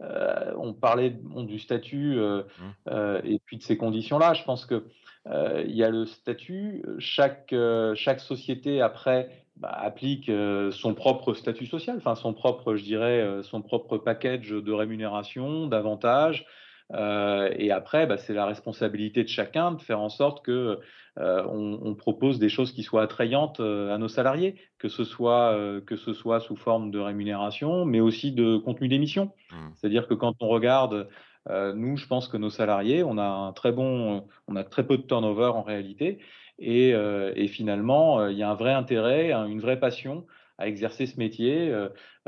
on 0.00 0.72
parlait 0.72 1.10
du 1.10 1.58
statut 1.58 2.16
mmh. 2.16 2.90
et 3.24 3.38
puis 3.44 3.58
de 3.58 3.62
ces 3.62 3.76
conditions-là. 3.76 4.34
Je 4.34 4.44
pense 4.44 4.66
que 4.66 4.84
il 5.26 5.74
y 5.74 5.84
a 5.84 5.90
le 5.90 6.06
statut. 6.06 6.82
Chaque, 6.98 7.54
chaque 7.94 8.20
société 8.20 8.80
après 8.80 9.44
bah, 9.60 9.76
applique 9.78 10.30
euh, 10.30 10.70
son 10.70 10.94
propre 10.94 11.34
statut 11.34 11.66
social, 11.66 11.98
enfin 11.98 12.14
son 12.14 12.32
propre, 12.32 12.76
je 12.76 12.82
dirais, 12.82 13.20
euh, 13.20 13.42
son 13.42 13.60
propre 13.60 13.98
package 13.98 14.48
de 14.48 14.72
rémunération, 14.72 15.66
d'avantages. 15.66 16.46
Euh, 16.94 17.52
et 17.58 17.70
après, 17.70 18.06
bah, 18.06 18.16
c'est 18.16 18.32
la 18.32 18.46
responsabilité 18.46 19.22
de 19.22 19.28
chacun 19.28 19.72
de 19.72 19.82
faire 19.82 20.00
en 20.00 20.08
sorte 20.08 20.42
que 20.42 20.78
on, 21.16 21.94
propose 21.94 22.38
des 22.38 22.48
choses 22.48 22.72
qui 22.72 22.82
soient 22.82 23.02
attrayantes 23.02 23.60
à 23.60 23.98
nos 23.98 24.08
salariés, 24.08 24.54
que 24.78 24.88
ce 24.88 25.04
soit 25.04 25.54
que 25.84 25.96
ce 25.96 26.14
soit 26.14 26.40
sous 26.40 26.56
forme 26.56 26.90
de 26.90 26.98
rémunération, 26.98 27.84
mais 27.84 28.00
aussi 28.00 28.32
de 28.32 28.56
contenu 28.56 28.88
d'émission. 28.88 29.32
Mmh. 29.50 29.56
C'est-à-dire 29.74 30.08
que 30.08 30.14
quand 30.14 30.34
on 30.40 30.48
regarde 30.48 31.08
nous, 31.50 31.98
je 31.98 32.06
pense 32.06 32.26
que 32.26 32.38
nos 32.38 32.48
salariés, 32.48 33.02
on 33.02 33.18
a 33.18 33.26
un 33.26 33.52
très 33.52 33.72
bon, 33.72 34.24
on 34.48 34.56
a 34.56 34.64
très 34.64 34.86
peu 34.86 34.96
de 34.96 35.02
turnover 35.02 35.52
en 35.54 35.62
réalité, 35.62 36.20
euh, 36.62 37.32
et, 37.36 37.48
finalement, 37.48 38.20
euh, 38.20 38.32
il 38.32 38.38
y 38.38 38.42
a 38.42 38.50
un 38.50 38.54
vrai 38.54 38.72
intérêt, 38.72 39.32
une 39.32 39.60
vraie 39.60 39.78
passion 39.80 40.26
à 40.58 40.68
exercer 40.68 41.06
ce 41.06 41.18
métier 41.18 41.72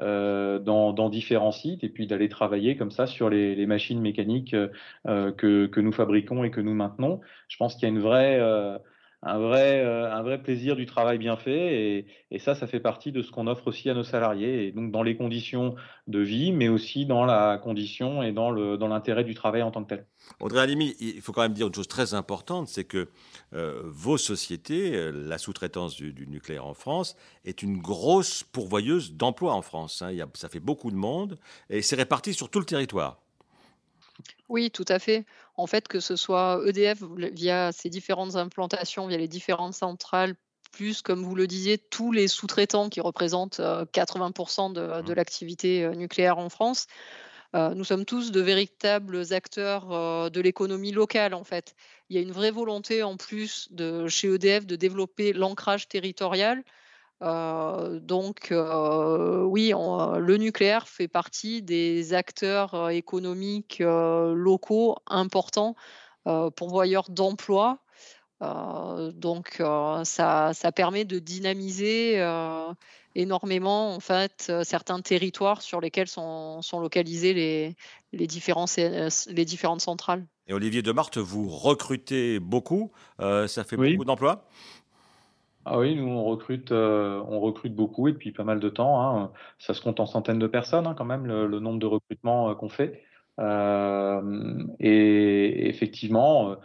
euh, 0.01 0.59
dans, 0.59 1.09
différents 1.11 1.53
sites 1.53 1.85
et 1.85 1.90
puis 1.90 2.07
d'aller 2.07 2.31
travailler 2.31 2.77
comme 2.77 2.90
ça 2.90 3.07
sur 3.07 3.29
les, 3.29 3.66
machines 3.66 4.01
mécaniques 4.01 4.57
que, 5.05 5.81
nous 5.81 5.92
fabriquons 5.92 6.45
et 6.45 6.51
que 6.51 6.62
nous 6.62 6.75
maintenons. 6.75 7.21
Je 7.49 7.57
pense 7.59 7.75
qu'il 7.75 7.83
y 7.83 7.87
a 7.87 7.95
une 7.95 8.01
vraie, 8.01 8.40
un, 9.22 9.38
vrai, 9.38 9.85
un 9.85 10.22
vrai 10.22 10.42
plaisir 10.42 10.76
du 10.76 10.87
travail 10.87 11.18
bien 11.18 11.37
fait 11.37 12.06
et, 12.30 12.38
ça, 12.38 12.54
ça 12.54 12.66
fait 12.66 12.80
partie 12.80 13.12
de 13.12 13.22
ce 13.22 13.30
qu'on 13.30 13.46
offre 13.46 13.68
aussi 13.68 13.88
à 13.90 13.94
nos 13.94 14.02
salariés 14.02 14.66
et 14.66 14.72
donc 14.72 14.90
dans 14.90 15.02
les 15.02 15.16
conditions 15.16 15.74
de 16.06 16.18
vie, 16.18 16.52
mais 16.52 16.68
aussi 16.68 17.06
dans 17.06 17.24
la 17.24 17.58
condition 17.58 18.22
et 18.22 18.32
dans 18.32 18.50
l'intérêt 18.50 19.22
dans 19.22 19.28
du 19.28 19.35
travail 19.35 19.62
en 19.62 19.70
tant 19.70 19.85
que 19.85 19.94
tel. 19.94 20.06
Audrey 20.40 20.61
Alimi, 20.61 20.96
il 21.00 21.20
faut 21.20 21.32
quand 21.32 21.42
même 21.42 21.52
dire 21.52 21.66
une 21.66 21.74
chose 21.74 21.88
très 21.88 22.14
importante, 22.14 22.68
c'est 22.68 22.85
que 22.85 23.08
euh, 23.54 23.82
vos 23.85 24.18
sociétés, 24.18 24.94
euh, 24.94 25.11
la 25.11 25.38
sous-traitance 25.38 25.94
du, 25.94 26.26
nucléaire 26.26 26.66
en 26.66 26.74
France, 26.74 27.16
est 27.44 27.62
une 27.62 27.78
grosse 27.78 28.42
pourvoyeuse 28.42 29.14
d'emplois 29.14 29.54
en 29.54 29.62
France. 29.62 30.02
Hein. 30.02 30.12
ça 30.35 30.48
fait 30.48 30.61
beaucoup 30.61 30.90
de 30.90 30.96
monde 30.96 31.38
et 31.70 31.82
c'est 31.82 31.96
réparti 31.96 32.35
sur 32.35 32.50
tout 32.50 32.58
le 32.58 32.64
territoire. 32.64 33.20
Oui, 34.48 34.70
tout 34.70 34.85
à 34.88 34.98
fait. 34.98 35.25
En 35.57 35.66
fait, 35.66 35.88
que 35.88 36.01
ce 36.01 36.16
soit 36.16 36.62
EDF 36.66 37.03
via 37.03 37.72
ses 37.72 37.88
différentes 37.88 38.37
implantations, 38.37 39.07
via 39.07 39.18
les 39.18 39.29
différentes 39.29 39.75
centrales 39.75 40.35
plus, 40.72 41.03
comme 41.03 41.22
vous 41.22 41.35
le 41.35 41.46
disiez, 41.46 41.77
tous 41.77 42.12
les 42.12 42.29
sous-traitants 42.29 42.88
qui 42.88 43.01
représentent 43.01 43.61
80% 43.61 44.72
de, 44.72 45.03
de 45.03 45.12
mmh. 45.12 45.14
l'activité 45.14 45.90
nucléaire 45.90 46.38
en 46.38 46.48
France. 46.48 46.87
nous 47.55 47.85
sommes 47.85 48.07
tous 48.07 48.33
de 48.33 48.40
véritables 48.40 49.35
acteurs 49.35 50.31
de 50.31 50.40
l'économie 50.40 50.92
locale, 50.92 51.35
en 51.35 51.44
fait. 51.44 51.75
Il 52.09 52.16
y 52.16 52.18
a 52.18 52.22
une 52.22 52.33
vraie 52.33 52.51
volonté, 52.51 53.03
en 53.03 53.18
plus, 53.18 53.68
de, 53.70 54.09
chez 54.09 54.29
EDF, 54.29 54.66
de 54.66 54.77
développer 54.77 55.35
l'ancrage 55.35 55.88
territorial. 55.88 56.64
Donc, 57.22 58.48
oui, 58.50 59.72
le 59.72 60.37
nucléaire 60.37 60.88
fait 60.88 61.08
partie 61.08 61.62
des 61.62 62.14
acteurs 62.14 62.90
économiques 62.90 63.78
locaux 63.80 64.96
importants, 65.06 65.76
pourvoyeurs 66.56 67.11
d'emplois. 67.11 67.78
donc, 68.40 69.62
ça, 70.04 70.50
ça, 70.52 70.72
permet 70.72 71.04
de 71.04 71.18
dynamiser 71.20 72.18
énormément 73.14 73.94
en 73.94 74.00
fait 74.00 74.52
certains 74.64 75.00
territoires 75.00 75.62
sur 75.62 75.80
lesquels 75.80 76.08
sont, 76.08 76.61
sont 76.62 76.80
localisées 76.80 77.35
les, 77.35 77.76
les, 78.12 78.26
différents, 78.26 78.66
les 78.76 79.44
différentes 79.44 79.82
centrales. 79.82 80.26
Et 80.48 80.54
Olivier 80.54 80.82
Demarthe, 80.82 81.18
vous 81.18 81.48
recrutez 81.48 82.40
beaucoup, 82.40 82.90
ça 83.20 83.62
fait 83.64 83.76
beaucoup 83.76 84.04
d'emplois? 84.04 84.48
Ah 85.64 85.79
oui, 85.79 85.94
nous 85.94 86.09
on 86.09 86.25
recrute, 86.25 86.72
euh, 86.72 87.22
on 87.29 87.40
recrute 87.40 87.75
beaucoup 87.75 88.09
et 88.09 88.12
depuis 88.12 88.33
pas 88.33 88.44
mal 88.44 88.61
de 88.61 88.68
temps. 88.68 89.01
Hein. 89.03 89.33
Ça 89.59 89.75
se 89.75 89.81
compte 89.81 90.01
en 90.01 90.07
centaines 90.07 90.38
de 90.38 90.46
personnes 90.46 90.87
hein, 90.87 90.94
quand 90.96 91.05
même 91.05 91.27
le, 91.27 91.61
nombre 91.61 91.79
de 91.79 91.87
recrutements 91.87 92.51
euh, 92.51 92.55
qu'on 92.55 92.68
fait. 92.68 93.05
Euh, 93.38 94.64
et 94.81 95.68
effectivement, 95.68 96.57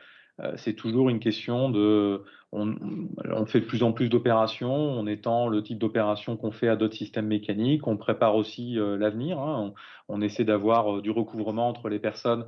euh, 0.42 0.54
c'est 0.58 0.74
toujours 0.74 1.10
une 1.10 1.20
question 1.20 1.70
de. 1.70 2.24
On, 2.54 3.46
fait 3.46 3.60
de 3.60 3.66
plus 3.66 3.84
en 3.84 3.92
plus 3.92 4.08
d'opérations, 4.08 4.74
on 4.74 5.06
étend 5.06 5.50
le 5.50 5.62
type 5.62 5.78
d'opération 5.78 6.38
qu'on 6.38 6.52
fait 6.52 6.70
à 6.70 6.78
d'autres 6.78 6.96
systèmes 6.96 7.28
mécaniques, 7.28 7.86
on 7.88 7.98
prépare 7.98 8.36
aussi 8.38 8.80
euh, 8.80 8.98
l'avenir, 8.98 9.38
hein. 9.38 9.74
on, 10.08 10.22
essaie 10.22 10.46
d'avoir 10.46 10.96
euh, 10.96 11.02
du 11.02 11.12
recouvrement 11.12 11.68
entre 11.68 11.90
les 11.90 12.00
personnes 12.00 12.46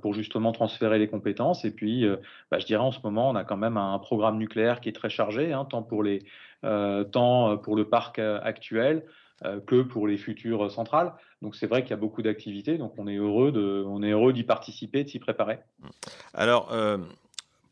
pour 0.00 0.14
justement 0.14 0.52
transférer 0.52 0.98
les 0.98 1.08
compétences. 1.08 1.64
Et 1.64 1.70
puis, 1.72 2.06
bah, 2.52 2.60
je 2.60 2.66
dirais 2.66 2.84
en 2.84 2.92
ce 2.92 3.00
moment, 3.02 3.28
on 3.30 3.34
a 3.34 3.42
quand 3.42 3.56
même 3.56 3.76
un 3.76 3.98
programme 3.98 4.38
nucléaire 4.38 4.80
qui 4.80 4.88
est 4.88 4.92
très 4.92 5.10
chargé, 5.10 5.52
hein, 5.52 5.64
tant, 5.64 5.82
pour 5.82 6.04
les, 6.04 6.22
tant 6.62 7.58
pour 7.58 7.74
le 7.74 7.84
parc 7.88 8.20
actuel 8.20 9.04
que 9.66 9.82
pour 9.82 10.06
les 10.06 10.16
futures 10.18 10.70
centrales. 10.70 11.14
Donc 11.42 11.56
c'est 11.56 11.66
vrai 11.66 11.82
qu'il 11.82 11.90
y 11.90 11.94
a 11.94 11.96
beaucoup 11.96 12.22
d'activités, 12.22 12.78
donc 12.78 12.94
on 12.96 13.08
est 13.08 13.16
heureux 13.16 13.52
on 13.88 14.04
est 14.04 14.12
heureux 14.12 14.32
d'y 14.32 14.44
participer, 14.44 15.02
de 15.02 15.08
s'y 15.08 15.18
préparer. 15.18 15.58
Alors, 16.32 16.72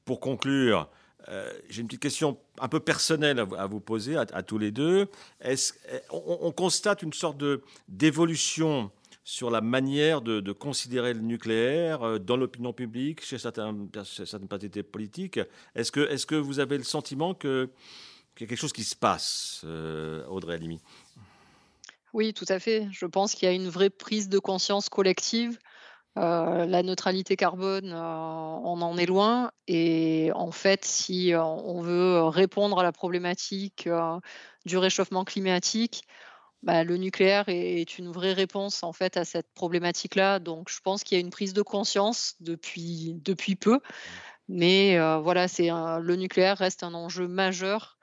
pour 0.05 0.19
conclure, 0.19 0.88
euh, 1.29 1.53
j'ai 1.69 1.83
une 1.83 1.87
petite 1.87 2.03
question 2.03 2.39
un 2.59 2.69
peu 2.69 2.81
personnelle 2.81 3.39
à 3.39 3.67
vous, 3.67 3.81
poser 3.81 4.17
à, 4.17 4.43
tous 4.43 4.59
les 4.59 4.71
deux. 4.71 5.09
Est-ce, 5.41 5.73
on, 6.11 6.53
constate 6.53 7.03
une 7.03 7.13
sorte 7.13 7.37
de, 7.37 7.63
d'évolution 7.89 8.91
sur 9.25 9.51
la 9.51 9.61
manière 9.61 10.23
de, 10.23 10.53
considérer 10.53 11.15
le 11.15 11.21
nucléaire 11.21 12.03
euh, 12.03 12.19
dans 12.19 12.37
l'opinion 12.37 12.73
publique, 12.73 13.25
chez, 13.25 13.39
certains, 13.39 13.77
certaines 14.05 14.49
parties 14.49 14.69
politiques? 14.83 15.41
Est-ce 15.75 15.93
que, 15.93 16.01
est-ce 16.11 16.27
que 16.27 16.35
vous 16.35 16.59
avez 16.59 16.79
le 16.79 16.85
sentiment 16.85 17.35
qu'il 17.35 17.69
y 18.41 18.45
a 18.45 18.47
quelque 18.47 18.57
chose 18.57 18.73
qui 18.73 18.85
se 18.85 18.97
passe, 18.97 19.63
euh, 19.65 20.27
Audrey 20.27 20.55
Alimi 20.55 20.81
Oui, 22.13 22.35
tout 22.35 22.47
à 22.49 22.59
fait. 22.59 22.89
Je 22.91 23.07
pense 23.07 23.35
qu'il 23.35 23.47
y 23.47 23.51
a 23.51 23.55
une 23.55 23.69
vraie 23.69 23.91
prise 23.91 24.29
de 24.29 24.39
conscience 24.39 24.89
collective 24.89 25.59
euh, 26.18 26.66
la 26.66 26.83
neutralité 26.83 27.37
carbone, 27.37 27.92
euh, 27.92 27.96
on 27.96 28.83
en 28.83 28.96
est 28.99 29.07
loin. 29.07 29.53
Et 29.68 30.31
en 30.35 30.51
fait, 30.51 30.85
si 30.85 31.33
euh, 31.33 31.42
on 31.42 31.81
veut 31.83 32.23
répondre 32.25 32.79
à 32.81 32.83
la 32.83 32.92
problématique 32.92 33.88
du 34.66 34.77
réchauffement 34.77 35.25
climatique, 35.25 36.03
bah, 36.62 36.85
le 36.85 36.96
nucléaire 36.96 37.44
est, 37.49 37.99
une 37.99 38.11
vraie 38.12 38.33
réponse 38.35 38.83
en 38.83 38.92
fait 38.92 39.16
à 39.16 39.25
cette 39.25 39.53
problématique-là. 39.55 40.40
Donc, 40.40 40.68
je 40.70 40.81
pense 40.81 41.05
qu'il 41.05 41.16
y 41.16 41.20
a 41.20 41.25
une 41.25 41.31
prise 41.31 41.55
de 41.55 41.62
conscience 41.62 42.35
depuis, 42.40 43.14
depuis 43.23 43.57
peu. 43.57 43.81
Mais 44.49 44.99
voilà, 45.20 45.49
c'est 45.49 45.68
le 45.70 46.16
nucléaire 46.16 46.59
reste 46.59 46.83
un 46.83 46.94
enjeu 46.94 47.29
majeur 47.29 47.99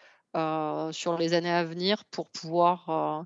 sur 0.92 1.18
les 1.18 1.34
années 1.34 1.52
à 1.52 1.66
venir 1.66 2.06
pour 2.06 2.30
pouvoir 2.30 3.26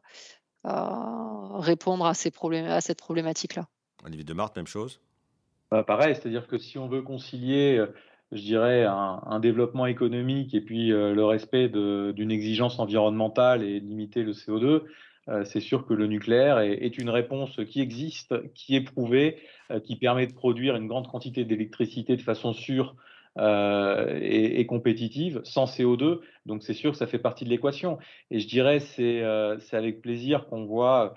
répondre 0.63 2.05
à, 2.05 2.13
ces 2.13 2.31
à 2.67 2.81
cette 2.81 2.99
problématique-là. 2.99 3.67
Olivier 4.05 4.23
Demarthe, 4.23 4.55
même 4.55 4.67
chose? 4.67 4.99
Bah, 5.71 5.83
Pareil, 5.83 6.15
c'est-à-dire 6.15 6.47
que 6.47 6.57
si 6.57 6.77
on 6.77 6.87
veut 6.87 7.01
concilier, 7.01 7.77
euh, 7.77 7.87
je 8.31 8.41
dirais, 8.41 8.83
un, 8.85 9.39
développement 9.39 9.85
économique 9.85 10.53
et 10.53 10.61
puis 10.61 10.91
euh, 10.91 11.13
le 11.13 11.25
respect 11.25 11.69
d'une 11.69 12.31
exigence 12.31 12.79
environnementale 12.79 13.63
et 13.63 13.79
limiter 13.79 14.23
le 14.23 14.33
CO2, 14.33 14.83
euh, 15.29 15.45
c'est 15.45 15.59
sûr 15.59 15.85
que 15.85 15.93
le 15.93 16.07
nucléaire 16.07 16.59
est, 16.59 16.97
une 16.97 17.09
réponse 17.09 17.59
qui 17.67 17.81
existe, 17.81 18.35
qui 18.53 18.75
est 18.75 18.81
prouvée, 18.81 19.37
qui 19.85 19.95
permet 19.95 20.27
de 20.27 20.33
produire 20.33 20.75
une 20.75 20.87
grande 20.87 21.07
quantité 21.07 21.45
d'électricité 21.45 22.17
de 22.17 22.21
façon 22.21 22.53
sûre 22.53 22.95
et, 23.39 24.65
compétitive, 24.67 25.41
sans 25.43 25.65
CO2. 25.65 26.19
Donc 26.45 26.63
c'est 26.63 26.73
sûr 26.73 26.91
que 26.91 26.97
ça 26.97 27.07
fait 27.07 27.19
partie 27.19 27.45
de 27.45 27.49
l'équation. 27.49 27.97
Et 28.29 28.39
je 28.39 28.47
dirais, 28.47 28.79
c'est 28.79 29.23
avec 29.73 30.01
plaisir 30.01 30.47
qu'on 30.47 30.65
voit 30.65 31.15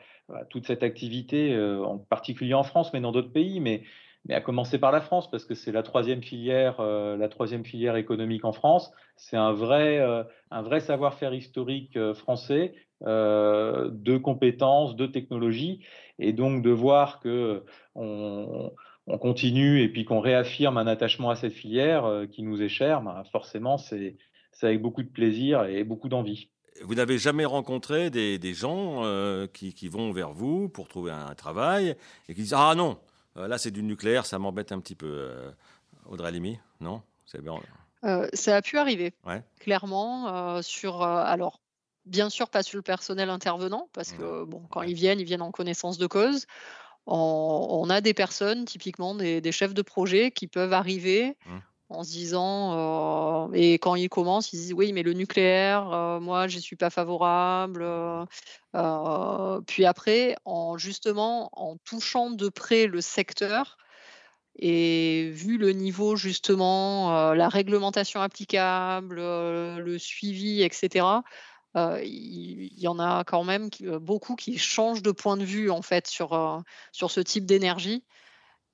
toute 0.50 0.66
cette 0.66 0.82
activité, 0.82 1.52
euh, 1.52 1.82
en 1.84 1.98
particulier 1.98 2.54
en 2.54 2.62
France, 2.62 2.92
mais 2.92 3.00
dans 3.00 3.12
d'autres 3.12 3.32
pays, 3.32 3.60
mais, 3.60 3.82
mais 4.26 4.34
à 4.34 4.40
commencer 4.40 4.78
par 4.78 4.92
la 4.92 5.00
France, 5.00 5.30
parce 5.30 5.44
que 5.44 5.54
c'est 5.54 5.72
la 5.72 5.82
troisième 5.82 6.22
filière, 6.22 6.80
euh, 6.80 7.16
la 7.16 7.28
troisième 7.28 7.64
filière 7.64 7.96
économique 7.96 8.44
en 8.44 8.52
France. 8.52 8.90
C'est 9.16 9.36
un 9.36 9.52
vrai, 9.52 9.98
euh, 9.98 10.24
un 10.50 10.62
vrai 10.62 10.80
savoir-faire 10.80 11.34
historique 11.34 11.98
français, 12.14 12.74
de 13.00 14.16
compétences, 14.16 14.96
de 14.96 15.06
technologies, 15.06 15.84
et 16.18 16.32
donc 16.32 16.62
de 16.62 16.70
voir 16.70 17.20
que 17.20 17.62
on, 17.94 18.70
on 18.70 18.72
continue 19.20 19.82
et 19.82 19.88
puis 19.88 20.04
qu'on 20.04 20.20
réaffirme 20.20 20.78
un 20.78 20.86
attachement 20.86 21.30
à 21.30 21.36
cette 21.36 21.52
filière 21.52 22.26
qui 22.30 22.42
nous 22.42 22.62
est 22.62 22.68
chère, 22.68 23.02
ben, 23.02 23.22
forcément, 23.30 23.76
c'est 23.78 24.16
avec 24.62 24.80
beaucoup 24.80 25.02
de 25.02 25.08
plaisir 25.08 25.64
et 25.64 25.84
beaucoup 25.84 26.08
d'envie 26.08 26.48
vous 26.82 26.94
n'avez 26.94 27.18
jamais 27.18 27.44
rencontré 27.44 28.10
des, 28.10 28.54
gens 28.54 29.04
euh, 29.04 29.46
qui, 29.46 29.88
vont 29.88 30.12
vers 30.12 30.32
vous 30.32 30.68
pour 30.68 30.88
trouver 30.88 31.12
un, 31.12 31.34
travail 31.34 31.96
et 32.28 32.34
qui 32.34 32.42
disent 32.42 32.54
Ah 32.56 32.74
non, 32.76 32.98
euh, 33.36 33.46
là 33.48 33.58
c'est 33.58 33.70
du 33.70 33.82
nucléaire, 33.82 34.26
ça 34.26 34.38
m'embête 34.38 34.72
un 34.72 34.80
petit 34.80 34.94
peu. 34.94 35.06
Euh, 35.06 35.50
Audrey 36.06 36.32
Limi, 36.32 36.58
non? 36.80 37.02
Ça 38.34 38.56
a 38.56 38.62
pu 38.62 38.76
arriver, 38.76 39.14
clairement. 39.58 40.60
sur, 40.60 41.02
alors, 41.02 41.60
bien 42.04 42.28
sûr, 42.28 42.50
pas 42.50 42.62
sur 42.62 42.76
le 42.76 42.82
personnel 42.82 43.30
intervenant, 43.30 43.88
parce 43.94 44.12
que 44.12 44.44
bon, 44.44 44.62
quand 44.70 44.82
ils 44.82 44.94
viennent, 44.94 45.18
ils 45.18 45.24
viennent 45.24 45.42
en 45.42 45.50
connaissance 45.50 45.96
de 45.96 46.06
cause. 46.06 46.46
On, 47.06 47.88
a 47.90 48.00
des 48.00 48.14
personnes, 48.14 48.64
typiquement 48.64 49.14
des, 49.14 49.52
chefs 49.52 49.74
de 49.74 49.82
projet, 49.82 50.30
qui 50.30 50.46
peuvent 50.46 50.72
arriver. 50.72 51.36
Mmh 51.46 51.58
en 51.90 52.02
se 52.02 52.10
disant, 52.10 53.52
et 53.52 53.74
quand 53.74 53.94
ils 53.94 54.08
commencent, 54.08 54.52
ils 54.52 54.58
disent 54.58 54.72
oui, 54.72 54.92
mais 54.92 55.02
le 55.02 55.12
nucléaire, 55.12 56.18
moi, 56.20 56.48
je 56.48 56.56
ne 56.56 56.62
suis 56.62 56.76
pas 56.76 56.90
favorable. 56.90 57.84
puis 59.66 59.84
après, 59.84 60.34
en, 60.44 60.78
justement, 60.78 61.50
en 61.52 61.76
touchant 61.84 62.30
de 62.30 62.48
près 62.48 62.86
le 62.86 63.00
secteur, 63.00 63.76
et 64.56 65.30
vu 65.32 65.58
le 65.58 65.72
niveau, 65.72 66.16
justement, 66.16 67.32
la 67.34 67.48
réglementation 67.48 68.20
applicable, 68.20 69.16
le 69.16 69.96
suivi, 69.98 70.62
etc., 70.62 71.04
il 71.74 72.78
y, 72.78 72.88
en 72.88 72.98
a 72.98 73.24
quand 73.24 73.44
même 73.44 73.68
beaucoup 74.00 74.36
qui 74.36 74.58
changent 74.58 75.02
de 75.02 75.12
point 75.12 75.36
de 75.36 75.44
vue, 75.44 75.70
en 75.70 75.82
fait, 75.82 76.06
sur, 76.06 76.62
sur 76.92 77.10
ce 77.10 77.20
type 77.20 77.46
d'énergie. 77.46 78.04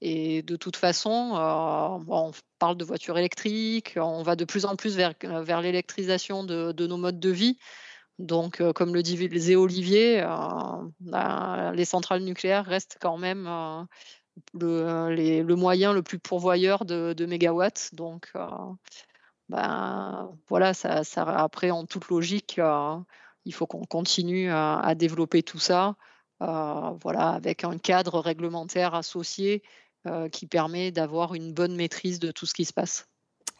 Et 0.03 0.43
de 0.43 0.57
toute 0.57 0.77
façon, 0.77 1.33
on 2.09 2.33
parle 2.59 2.77
de 2.77 2.85
voitures 2.85 3.19
électriques, 3.19 3.95
on 3.97 4.23
va 4.23 4.37
de 4.37 4.45
plus 4.45 4.65
en 4.65 4.77
plus 4.77 4.97
vers, 4.97 5.15
vers 5.23 5.61
l'électrisation 5.61 6.45
de, 6.45 6.87
nos 6.87 6.97
modes 6.97 7.21
de 7.21 7.31
vie. 7.31 7.59
Donc, 8.19 8.63
comme 8.75 8.95
le 8.95 9.03
disait 9.03 9.57
Olivier, 9.57 10.23
ben, 11.01 11.73
les 11.75 11.85
centrales 11.85 12.23
nucléaires 12.23 12.65
restent 12.65 12.99
quand 13.01 13.19
même 13.19 13.47
le, 14.55 15.43
le, 15.43 15.57
moyen 15.57 15.93
le 15.93 16.03
plus 16.03 16.19
pourvoyeur 16.19 16.85
de, 16.85 17.27
mégawatts. 17.27 17.91
Donc, 17.95 18.33
ben, 19.51 20.31
voilà, 20.49 20.75
ça, 20.75 21.05
ça, 21.05 21.23
après, 21.23 21.71
en 21.71 21.87
toute 21.87 22.09
logique, 22.09 22.61
il 23.45 23.55
faut 23.55 23.67
qu'on 23.67 23.85
continue 23.85 24.51
à, 24.51 24.95
développer 24.95 25.43
tout 25.43 25.59
ça. 25.59 25.97
voilà, 26.41 27.31
avec 27.31 27.65
un 27.65 27.79
cadre 27.79 28.21
réglementaire 28.21 28.95
associé 28.95 29.63
euh, 30.07 30.31
qui 30.31 30.47
permet 30.47 30.93
d'avoir 30.93 31.35
une 31.35 31.53
bonne 31.53 31.77
maîtrise 31.77 32.21
de 32.21 32.31
tout 32.33 32.47
ce 32.47 32.55
qui 32.55 32.65
se 32.65 32.73
passe. 32.73 33.07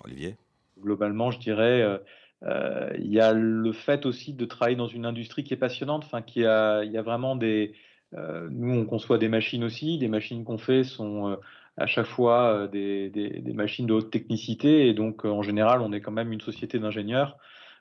Olivier? 0.03 0.37
Globalement, 0.81 1.31
je 1.31 1.39
dirais, 1.39 1.83
euh, 1.83 1.99
euh, 2.45 2.91
il 2.99 3.13
y 3.13 3.21
a 3.21 3.35
le 3.35 3.73
fait 3.75 4.07
aussi 4.07 4.33
de 4.33 4.47
travailler 4.47 4.77
dans 4.79 4.87
une 4.87 5.05
industrie 5.05 5.45
qui 5.45 5.53
est 5.53 5.59
passionnante, 5.59 6.03
enfin, 6.07 6.23
qui 6.23 6.47
a, 6.47 6.83
il 6.83 6.93
y 6.93 6.97
a 6.97 7.03
vraiment 7.03 7.37
des. 7.37 7.75
nous, 8.15 8.73
on 8.73 8.87
conçoit 8.87 9.19
des 9.19 9.29
machines 9.29 9.63
aussi. 9.63 9.99
Les 9.99 10.09
machines 10.09 10.43
qu'on 10.43 10.57
fait 10.57 10.83
sont 10.83 11.37
à 11.81 11.87
chaque 11.87 12.07
fois 12.07 12.69
des, 12.69 13.11
des, 13.11 13.53
machines 13.53 13.87
de 13.87 13.95
haute 13.95 14.11
technicité. 14.11 14.89
Et 14.89 14.95
donc, 14.95 15.25
en 15.25 15.43
général, 15.43 15.81
on 15.81 15.93
est 15.93 16.01
quand 16.01 16.13
même 16.13 16.33
une 16.33 16.41
société 16.41 16.79
d'ingénieurs. 16.79 17.39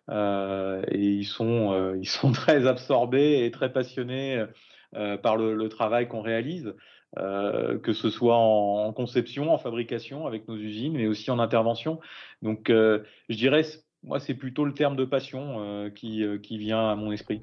et 0.10 0.14
ils 0.92 1.26
sont, 1.26 2.32
très 2.34 2.66
absorbés 2.66 3.46
et 3.46 3.52
très 3.52 3.72
passionnés 3.72 4.46
par 5.22 5.38
le, 5.38 5.68
travail 5.70 6.08
qu'on 6.08 6.22
réalise. 6.22 6.74
que 7.16 7.94
ce 7.94 8.10
soit 8.10 8.38
en, 8.38 8.92
conception, 8.94 9.54
en 9.54 9.58
fabrication 9.58 10.28
avec 10.28 10.48
nos 10.48 10.56
usines, 10.56 10.94
mais 10.94 11.08
aussi 11.08 11.30
en 11.30 11.40
intervention. 11.40 12.00
Donc, 12.42 12.70
je 12.70 13.36
dirais, 13.36 13.64
moi, 14.04 14.20
c'est 14.20 14.36
plutôt 14.36 14.66
le 14.66 14.74
terme 14.74 14.96
de 14.96 15.06
passion 15.06 15.92
qui 15.94 16.58
vient 16.58 16.90
à 16.90 16.96
mon 16.96 17.12
esprit. 17.12 17.42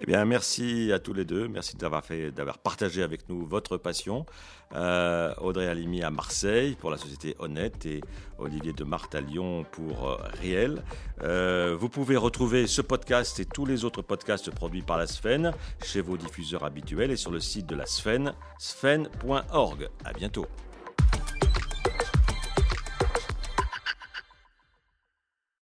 Eh 0.00 0.06
bien, 0.06 0.24
merci 0.24 0.90
à 0.92 0.98
tous 0.98 1.12
les 1.12 1.24
deux. 1.24 1.46
Merci 1.46 1.76
d'avoir 1.76 2.04
fait, 2.04 2.32
d'avoir 2.32 2.58
partagé 2.58 3.02
avec 3.02 3.28
nous 3.28 3.46
votre 3.46 3.76
passion. 3.76 4.26
Euh, 4.74 5.32
Audrey 5.40 5.68
Alimi 5.68 6.02
à 6.02 6.10
Marseille 6.10 6.76
pour 6.80 6.90
la 6.90 6.96
société 6.96 7.36
Honnête 7.38 7.86
et 7.86 8.00
Olivier 8.38 8.72
de 8.72 8.82
Marthe 8.82 9.14
à 9.14 9.20
Lyon 9.20 9.64
pour 9.70 10.10
euh, 10.10 10.16
Riel. 10.40 10.82
Euh, 11.22 11.76
vous 11.78 11.88
pouvez 11.88 12.16
retrouver 12.16 12.66
ce 12.66 12.82
podcast 12.82 13.38
et 13.38 13.44
tous 13.44 13.66
les 13.66 13.84
autres 13.84 14.02
podcasts 14.02 14.50
produits 14.50 14.82
par 14.82 14.98
la 14.98 15.06
Sfen 15.06 15.52
chez 15.84 16.00
vos 16.00 16.16
diffuseurs 16.16 16.64
habituels 16.64 17.12
et 17.12 17.16
sur 17.16 17.30
le 17.30 17.38
site 17.38 17.66
de 17.66 17.76
la 17.76 17.86
Sfen, 17.86 18.34
sfen.org. 18.58 19.88
À 20.04 20.12
bientôt. 20.12 20.46